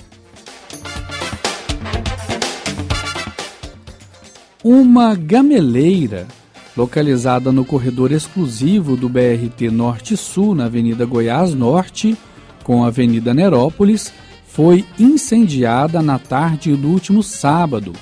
Uma 4.62 5.14
gameleira 5.14 6.27
localizada 6.75 7.53
no 7.53 7.64
corredor 7.64 8.11
exclusivo 8.11 8.97
do 8.97 9.09
BRT 9.09 9.70
Norte-Sul, 9.70 10.55
na 10.55 10.64
Avenida 10.64 11.05
Goiás 11.05 11.55
Norte, 11.55 12.16
com 12.64 12.83
a 12.83 12.88
Avenida 12.88 13.35
Nerópolis, 13.35 14.12
foi 14.54 14.84
incendiada 15.00 16.00
na 16.00 16.16
tarde 16.16 16.76
do 16.76 16.86
último 16.86 17.24
sábado, 17.24 17.92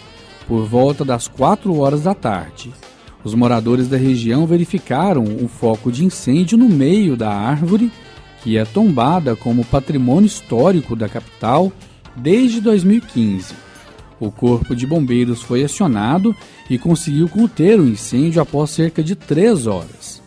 por 0.46 0.66
volta 0.66 1.02
das 1.02 1.26
4 1.26 1.74
horas 1.78 2.02
da 2.02 2.14
tarde. 2.14 2.70
Os 3.24 3.34
moradores 3.34 3.88
da 3.88 3.96
região 3.96 4.46
verificaram 4.46 5.22
um 5.22 5.48
foco 5.48 5.90
de 5.90 6.04
incêndio 6.04 6.58
no 6.58 6.68
meio 6.68 7.16
da 7.16 7.32
árvore, 7.32 7.90
que 8.42 8.58
é 8.58 8.66
tombada 8.66 9.34
como 9.34 9.64
patrimônio 9.64 10.26
histórico 10.26 10.94
da 10.94 11.08
capital 11.08 11.72
desde 12.14 12.60
2015. 12.60 13.54
O 14.20 14.30
corpo 14.30 14.76
de 14.76 14.86
bombeiros 14.86 15.40
foi 15.40 15.64
acionado 15.64 16.36
e 16.68 16.76
conseguiu 16.76 17.30
conter 17.30 17.80
o 17.80 17.88
incêndio 17.88 18.42
após 18.42 18.68
cerca 18.68 19.02
de 19.02 19.16
três 19.16 19.66
horas. 19.66 20.20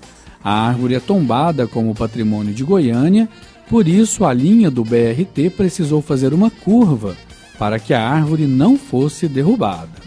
A 0.43 0.67
árvore 0.67 0.95
é 0.95 0.99
tombada 0.99 1.67
como 1.67 1.93
patrimônio 1.93 2.51
de 2.51 2.63
Goiânia, 2.63 3.29
por 3.69 3.87
isso 3.87 4.25
a 4.25 4.33
linha 4.33 4.69
do 4.69 4.83
BRT 4.83 5.49
precisou 5.55 6.01
fazer 6.01 6.33
uma 6.33 6.49
curva 6.49 7.15
para 7.57 7.79
que 7.79 7.93
a 7.93 8.07
árvore 8.07 8.45
não 8.45 8.77
fosse 8.77 9.27
derrubada. 9.27 10.05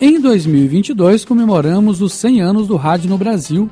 Em 0.00 0.20
2022, 0.20 1.24
comemoramos 1.24 2.02
os 2.02 2.12
100 2.12 2.42
anos 2.42 2.68
do 2.68 2.76
rádio 2.76 3.08
no 3.08 3.16
Brasil. 3.16 3.70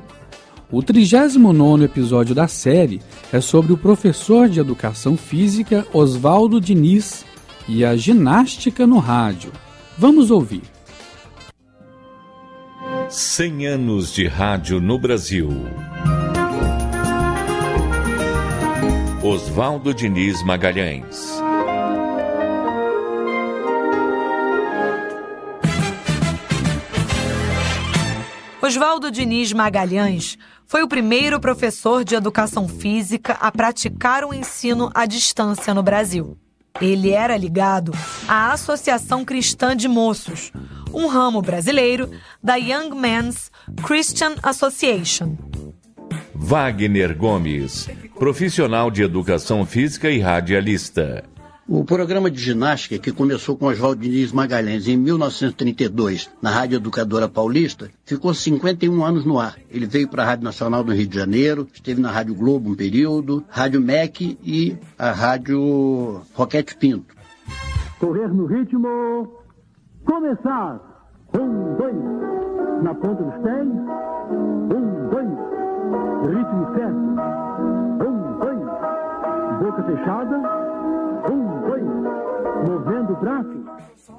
O 0.71 0.83
39 0.83 1.85
episódio 1.85 2.35
da 2.35 2.49
série 2.49 3.03
é 3.31 3.41
sobre 3.41 3.75
o 3.75 3.77
professor 3.77 4.49
de 4.49 4.59
educação 4.59 5.17
física 5.17 5.87
Oswaldo 5.93 6.59
Diniz 6.59 7.27
e 7.69 7.85
a 7.85 7.95
ginástica 7.97 8.87
no 8.87 8.99
rádio. 8.99 9.53
Vamos 9.99 10.31
ouvir. 10.31 10.72
100 13.13 13.67
anos 13.67 14.11
de 14.11 14.27
rádio 14.27 14.81
no 14.81 14.99
Brasil. 14.99 15.51
Oswaldo 19.23 19.93
Diniz 19.93 20.43
Magalhães. 20.43 21.31
Oswaldo 28.63 29.11
Diniz 29.11 29.53
Magalhães 29.53 30.39
foi 30.65 30.83
o 30.83 30.89
primeiro 30.89 31.39
professor 31.39 32.05
de 32.05 32.15
educação 32.15 32.67
física 32.67 33.35
a 33.35 33.53
praticar 33.53 34.25
o 34.25 34.33
ensino 34.33 34.91
à 34.95 35.05
distância 35.05 35.75
no 35.75 35.83
Brasil. 35.83 36.39
Ele 36.81 37.11
era 37.11 37.37
ligado 37.37 37.93
à 38.27 38.53
Associação 38.53 39.25
Cristã 39.25 39.77
de 39.77 39.89
Moços, 39.89 40.53
um 40.93 41.07
ramo 41.07 41.41
brasileiro 41.41 42.11
da 42.43 42.57
Young 42.57 42.95
Men's 42.95 43.51
Christian 43.85 44.35
Association. 44.43 45.37
Wagner 46.35 47.17
Gomes, 47.17 47.89
profissional 48.19 48.91
de 48.91 49.03
educação 49.03 49.65
física 49.65 50.11
e 50.11 50.19
radialista. 50.19 51.25
O 51.69 51.85
programa 51.85 52.29
de 52.29 52.41
ginástica, 52.41 52.99
que 52.99 53.13
começou 53.13 53.57
com 53.57 53.67
Oswaldo 53.67 54.01
Diniz 54.01 54.33
Magalhães 54.33 54.89
em 54.89 54.97
1932, 54.97 56.29
na 56.43 56.51
Rádio 56.51 56.77
Educadora 56.77 57.29
Paulista, 57.29 57.89
ficou 58.05 58.35
51 58.35 59.05
anos 59.05 59.25
no 59.25 59.39
ar. 59.39 59.57
Ele 59.71 59.87
veio 59.87 60.09
para 60.09 60.25
a 60.25 60.27
Rádio 60.27 60.45
Nacional 60.45 60.83
do 60.83 60.93
Rio 60.93 61.07
de 61.07 61.17
Janeiro, 61.17 61.69
esteve 61.73 62.01
na 62.01 62.11
Rádio 62.11 62.35
Globo 62.35 62.69
um 62.69 62.75
período, 62.75 63.45
Rádio 63.49 63.81
MEC 63.81 64.37
e 64.43 64.77
a 64.99 65.13
Rádio 65.13 66.23
Roquete 66.35 66.77
Pinto. 66.77 67.15
Correr 68.01 68.29
no 68.29 68.47
ritmo, 68.47 69.29
começar! 70.05 70.81
Um, 71.39 71.77
dois, 71.77 71.95
na 72.83 72.93
ponta 72.93 73.23
dos 73.23 73.35
pés, 73.35 73.69
um, 74.29 75.09
dois, 75.11 75.29
ritmo 76.29 76.75
certo, 76.75 76.97
um, 78.05 78.39
dois, 78.41 78.59
boca 79.63 79.83
fechada, 79.85 80.72
movendo 82.63 83.13
o 83.13 83.17
braço. 83.17 83.65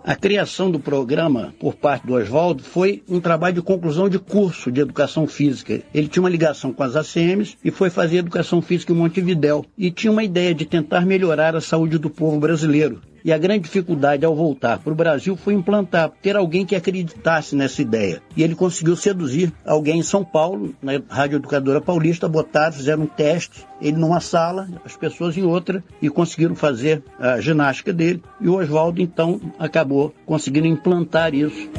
A 0.04 0.16
criação 0.16 0.70
do 0.70 0.80
programa 0.80 1.54
por 1.60 1.76
parte 1.76 2.06
do 2.06 2.14
Oswaldo 2.14 2.64
foi 2.64 3.04
um 3.08 3.20
trabalho 3.20 3.56
de 3.56 3.62
conclusão 3.62 4.10
de 4.10 4.20
curso 4.20 4.72
de 4.72 4.82
educação 4.82 5.28
física. 5.28 5.82
Ele 5.94 6.08
tinha 6.08 6.24
uma 6.24 6.30
ligação 6.30 6.74
com 6.74 6.84
as 6.84 6.96
ACMs 6.96 7.58
e 7.64 7.72
foi 7.72 7.90
fazer 7.90 8.18
educação 8.18 8.62
física 8.62 8.92
em 8.92 8.96
Montevidéu. 8.96 9.66
E 9.78 9.92
tinha 9.92 10.12
uma 10.12 10.24
ideia 10.24 10.54
de 10.54 10.66
tentar 10.66 11.06
melhorar 11.06 11.56
a 11.56 11.62
saúde 11.62 11.98
do 11.98 12.10
povo 12.10 12.40
brasileiro. 12.40 13.02
E 13.26 13.32
a 13.32 13.38
grande 13.38 13.62
dificuldade 13.62 14.26
ao 14.26 14.36
voltar 14.36 14.80
para 14.80 14.92
o 14.92 14.96
Brasil 14.96 15.38
foi 15.38 15.54
implantar, 15.54 16.12
ter 16.22 16.36
alguém 16.36 16.66
que 16.66 16.76
acreditasse 16.76 17.56
nessa 17.56 17.82
ideia. 17.82 18.22
E 18.36 18.44
ele 18.44 18.54
conseguiu 18.54 18.98
seduzir 18.98 19.54
alguém 19.66 20.00
em 20.00 20.04
São 20.04 20.26
Paulo, 20.26 20.76
na 20.82 21.02
Rádio 21.08 21.38
Educadora 21.38 21.80
Paulista, 21.80 22.28
botaram, 22.28 22.74
fizeram 22.74 23.04
um 23.04 23.08
teste, 23.08 23.66
ele 23.80 23.96
numa 23.96 24.20
sala, 24.20 24.68
as 24.84 24.98
pessoas 24.98 25.38
em 25.38 25.44
outra, 25.44 25.82
e 26.02 26.10
conseguiram 26.10 26.54
fazer 26.54 27.02
a 27.18 27.40
ginástica 27.40 27.94
dele. 27.94 28.22
E 28.42 28.50
o 28.50 28.56
Oswaldo, 28.56 29.02
então, 29.02 29.40
acabou 29.58 30.14
conseguindo 30.26 30.68
implantar 30.68 31.34
isso. 31.34 31.70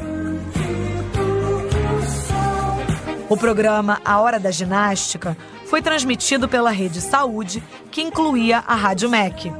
O 3.29 3.37
programa 3.37 3.99
A 4.03 4.19
Hora 4.19 4.39
da 4.39 4.49
Ginástica 4.49 5.37
foi 5.65 5.81
transmitido 5.81 6.47
pela 6.47 6.71
Rede 6.71 7.01
Saúde, 7.01 7.61
que 7.91 8.01
incluía 8.01 8.59
a 8.59 8.73
Rádio 8.73 9.09
MEC. 9.09 9.51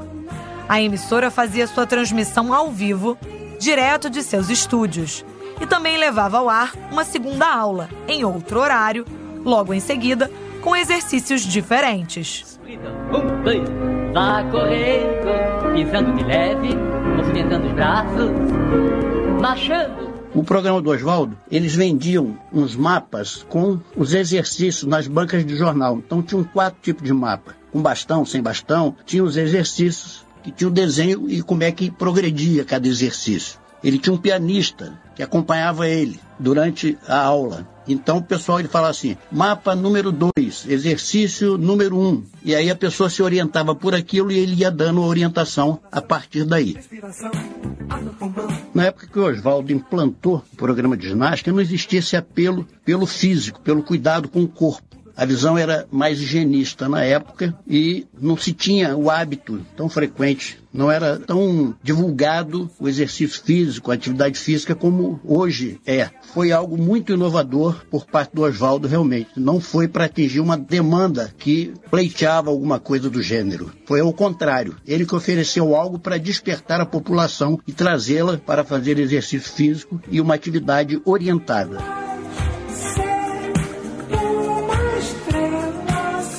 A 0.68 0.80
emissora 0.80 1.30
fazia 1.30 1.66
sua 1.66 1.86
transmissão 1.86 2.52
ao 2.52 2.70
vivo, 2.70 3.16
direto 3.58 4.10
de 4.10 4.22
seus 4.22 4.50
estúdios, 4.50 5.24
e 5.60 5.66
também 5.66 5.96
levava 5.96 6.38
ao 6.38 6.48
ar 6.48 6.72
uma 6.90 7.04
segunda 7.04 7.46
aula, 7.46 7.88
em 8.08 8.24
outro 8.24 8.60
horário, 8.60 9.06
logo 9.44 9.72
em 9.72 9.80
seguida, 9.80 10.30
com 10.60 10.74
exercícios 10.74 11.42
diferentes. 11.42 12.58
Um, 13.12 13.42
dois, 13.44 13.62
vá 14.12 14.42
correndo, 14.50 15.72
pisando 15.72 16.12
de 16.16 16.24
leve, 16.24 16.74
movimentando 17.16 17.68
os 17.68 17.72
braços, 17.72 18.30
marchando. 19.40 20.06
O 20.34 20.42
programa 20.42 20.82
do 20.82 20.90
Oswaldo, 20.90 21.38
eles 21.50 21.74
vendiam 21.76 22.36
uns 22.52 22.74
mapas 22.74 23.46
com 23.48 23.78
os 23.96 24.12
exercícios 24.12 24.82
nas 24.82 25.06
bancas 25.06 25.46
de 25.46 25.56
jornal. 25.56 25.96
Então 25.96 26.20
tinham 26.20 26.42
quatro 26.44 26.78
tipos 26.82 27.04
de 27.04 27.12
mapa. 27.12 27.54
Com 27.72 27.80
bastão, 27.80 28.26
sem 28.26 28.42
bastão, 28.42 28.94
tinha 29.06 29.24
os 29.24 29.36
exercícios 29.36 30.25
que 30.46 30.52
tinha 30.52 30.68
o 30.68 30.72
desenho 30.72 31.28
e 31.28 31.42
como 31.42 31.64
é 31.64 31.72
que 31.72 31.90
progredia 31.90 32.64
cada 32.64 32.86
exercício. 32.86 33.58
Ele 33.82 33.98
tinha 33.98 34.14
um 34.14 34.18
pianista 34.18 34.96
que 35.16 35.22
acompanhava 35.24 35.88
ele 35.88 36.20
durante 36.38 36.96
a 37.08 37.18
aula. 37.18 37.66
Então 37.88 38.18
o 38.18 38.22
pessoal 38.22 38.60
ele 38.60 38.68
fala 38.68 38.88
assim: 38.88 39.16
mapa 39.30 39.74
número 39.74 40.12
2, 40.12 40.66
exercício 40.68 41.58
número 41.58 41.98
1. 41.98 42.08
Um. 42.08 42.22
E 42.44 42.54
aí 42.54 42.70
a 42.70 42.76
pessoa 42.76 43.10
se 43.10 43.24
orientava 43.24 43.74
por 43.74 43.92
aquilo 43.92 44.30
e 44.30 44.38
ele 44.38 44.54
ia 44.54 44.70
dando 44.70 45.02
orientação 45.02 45.80
a 45.90 46.00
partir 46.00 46.44
daí. 46.44 46.76
Na 48.72 48.84
época 48.84 49.08
que 49.08 49.18
o 49.18 49.26
Oswaldo 49.26 49.72
implantou 49.72 50.44
o 50.52 50.56
programa 50.56 50.96
de 50.96 51.08
ginástica, 51.08 51.52
não 51.52 51.60
existia 51.60 51.98
esse 51.98 52.16
apelo 52.16 52.66
pelo 52.84 53.04
físico, 53.04 53.60
pelo 53.62 53.82
cuidado 53.82 54.28
com 54.28 54.44
o 54.44 54.48
corpo. 54.48 54.85
A 55.16 55.24
visão 55.24 55.56
era 55.56 55.86
mais 55.90 56.20
higienista 56.20 56.88
na 56.90 57.02
época 57.02 57.56
e 57.66 58.06
não 58.20 58.36
se 58.36 58.52
tinha 58.52 58.94
o 58.94 59.10
hábito 59.10 59.64
tão 59.74 59.88
frequente, 59.88 60.58
não 60.76 60.90
era 60.90 61.18
tão 61.18 61.74
divulgado 61.82 62.70
o 62.78 62.86
exercício 62.86 63.42
físico, 63.42 63.90
a 63.90 63.94
atividade 63.94 64.38
física 64.38 64.74
como 64.74 65.18
hoje 65.24 65.80
é. 65.86 66.10
Foi 66.34 66.52
algo 66.52 66.76
muito 66.76 67.14
inovador 67.14 67.86
por 67.90 68.04
parte 68.04 68.34
do 68.34 68.42
Oswaldo, 68.42 68.86
realmente. 68.86 69.30
Não 69.36 69.58
foi 69.58 69.88
para 69.88 70.04
atingir 70.04 70.40
uma 70.40 70.58
demanda 70.58 71.32
que 71.38 71.72
pleiteava 71.90 72.50
alguma 72.50 72.78
coisa 72.78 73.08
do 73.08 73.22
gênero. 73.22 73.72
Foi 73.86 74.00
ao 74.00 74.12
contrário. 74.12 74.76
Ele 74.86 75.06
que 75.06 75.14
ofereceu 75.14 75.74
algo 75.74 75.98
para 75.98 76.18
despertar 76.18 76.78
a 76.78 76.86
população 76.86 77.58
e 77.66 77.72
trazê-la 77.72 78.36
para 78.36 78.64
fazer 78.64 78.98
exercício 78.98 79.50
físico 79.50 79.98
e 80.10 80.20
uma 80.20 80.34
atividade 80.34 81.00
orientada. 81.06 82.05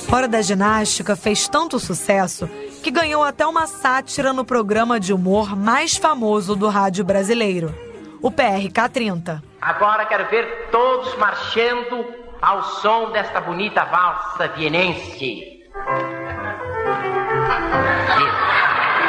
Hora 0.10 0.28
da 0.28 0.42
Ginástica 0.42 1.16
fez 1.16 1.48
tanto 1.50 1.78
sucesso 1.80 2.48
que 2.82 2.90
ganhou 2.90 3.24
até 3.24 3.46
uma 3.46 3.68
sátira 3.68 4.32
no 4.32 4.46
programa 4.46 5.00
de 5.00 5.14
humor 5.14 5.56
mais 5.56 5.98
famoso 5.98 6.56
do 6.56 6.70
rádio 6.70 7.04
brasileiro, 7.04 7.76
o 8.22 8.32
PRK 8.32 8.90
30. 8.92 9.44
Agora 9.62 10.06
quero 10.06 10.30
ver 10.30 10.70
todos 10.72 11.14
marchando 11.18 12.06
ao 12.42 12.64
som 12.64 13.12
desta 13.12 13.42
bonita 13.42 13.84
valsa 13.84 14.48
vienense. 14.48 15.66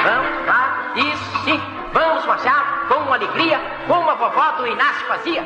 Vamos 0.03 0.47
lá, 0.47 0.93
isso 0.97 1.45
sim, 1.45 1.61
vamos 1.93 2.27
marchar 2.27 2.89
com 2.89 3.13
alegria, 3.15 3.61
como 3.87 4.11
a 4.11 4.15
vovó 4.15 4.53
do 4.59 4.67
Inácio 4.67 5.07
fazia. 5.07 5.45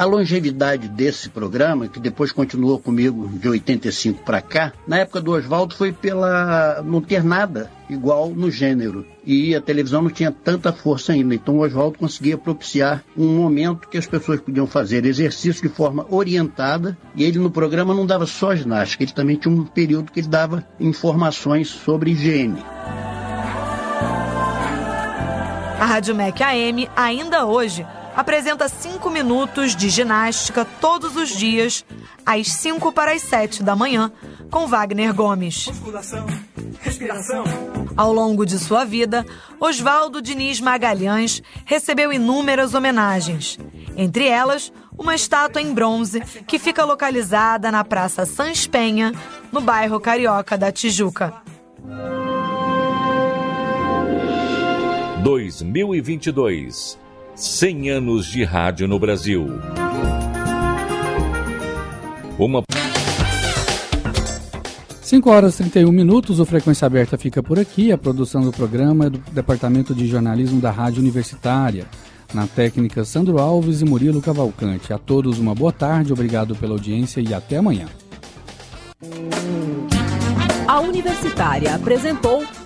A 0.00 0.06
longevidade 0.06 0.88
desse 0.88 1.28
programa, 1.28 1.86
que 1.86 2.00
depois 2.00 2.32
continuou 2.32 2.78
comigo 2.78 3.28
de 3.28 3.46
85 3.46 4.24
para 4.24 4.40
cá, 4.40 4.72
na 4.86 4.96
época 4.96 5.20
do 5.20 5.32
Oswaldo 5.32 5.74
foi 5.74 5.92
pela 5.92 6.80
não 6.82 7.02
ter 7.02 7.22
nada 7.22 7.70
igual 7.86 8.30
no 8.30 8.50
gênero. 8.50 9.04
E 9.26 9.54
a 9.54 9.60
televisão 9.60 10.00
não 10.00 10.08
tinha 10.08 10.32
tanta 10.32 10.72
força 10.72 11.12
ainda. 11.12 11.34
Então 11.34 11.58
o 11.58 11.60
Oswaldo 11.60 11.98
conseguia 11.98 12.38
propiciar 12.38 13.04
um 13.14 13.36
momento 13.36 13.88
que 13.90 13.98
as 13.98 14.06
pessoas 14.06 14.40
podiam 14.40 14.66
fazer 14.66 15.04
exercício 15.04 15.68
de 15.68 15.74
forma 15.74 16.06
orientada. 16.08 16.96
E 17.14 17.22
ele 17.22 17.38
no 17.38 17.50
programa 17.50 17.92
não 17.92 18.06
dava 18.06 18.24
só 18.24 18.56
ginástica, 18.56 19.04
ele 19.04 19.12
também 19.12 19.36
tinha 19.36 19.54
um 19.54 19.66
período 19.66 20.10
que 20.10 20.20
ele 20.20 20.28
dava 20.28 20.66
informações 20.80 21.68
sobre 21.68 22.12
higiene. 22.12 22.64
A 25.78 25.84
Rádio 25.84 26.14
MEC 26.14 26.42
AM, 26.42 26.88
ainda 26.96 27.44
hoje, 27.44 27.84
apresenta 28.20 28.68
5 28.68 29.08
minutos 29.08 29.74
de 29.74 29.88
ginástica 29.88 30.66
todos 30.78 31.16
os 31.16 31.30
dias, 31.30 31.86
às 32.24 32.48
5 32.48 32.92
para 32.92 33.12
as 33.12 33.22
7 33.22 33.62
da 33.62 33.74
manhã, 33.74 34.12
com 34.50 34.66
Wagner 34.66 35.14
Gomes. 35.14 35.70
Ao 37.96 38.12
longo 38.12 38.44
de 38.44 38.58
sua 38.58 38.84
vida, 38.84 39.24
Oswaldo 39.58 40.20
Diniz 40.20 40.60
Magalhães 40.60 41.42
recebeu 41.64 42.12
inúmeras 42.12 42.74
homenagens, 42.74 43.58
entre 43.96 44.28
elas 44.28 44.70
uma 44.98 45.14
estátua 45.14 45.62
em 45.62 45.72
bronze 45.72 46.20
que 46.46 46.58
fica 46.58 46.84
localizada 46.84 47.72
na 47.72 47.82
Praça 47.82 48.26
Sans 48.26 48.66
Penha, 48.66 49.14
no 49.50 49.62
bairro 49.62 49.98
Carioca 49.98 50.58
da 50.58 50.70
Tijuca. 50.70 51.32
2022 55.22 56.98
100 57.40 57.88
anos 57.88 58.26
de 58.26 58.44
rádio 58.44 58.86
no 58.86 58.98
Brasil. 58.98 59.48
Uma 62.38 62.62
5 65.00 65.30
horas 65.30 65.54
e 65.54 65.62
31 65.62 65.90
minutos, 65.90 66.38
o 66.38 66.44
Frequência 66.44 66.84
Aberta 66.84 67.16
fica 67.16 67.42
por 67.42 67.58
aqui. 67.58 67.90
A 67.90 67.96
produção 67.96 68.42
do 68.42 68.52
programa 68.52 69.06
é 69.06 69.10
do 69.10 69.18
Departamento 69.32 69.94
de 69.94 70.06
Jornalismo 70.06 70.60
da 70.60 70.70
Rádio 70.70 71.00
Universitária. 71.00 71.86
Na 72.34 72.46
técnica, 72.46 73.06
Sandro 73.06 73.38
Alves 73.38 73.80
e 73.80 73.86
Murilo 73.86 74.20
Cavalcante. 74.20 74.92
A 74.92 74.98
todos 74.98 75.38
uma 75.38 75.54
boa 75.54 75.72
tarde, 75.72 76.12
obrigado 76.12 76.54
pela 76.54 76.74
audiência 76.74 77.22
e 77.22 77.32
até 77.32 77.56
amanhã. 77.56 77.86
A 80.68 80.78
Universitária 80.78 81.74
apresentou 81.74 82.44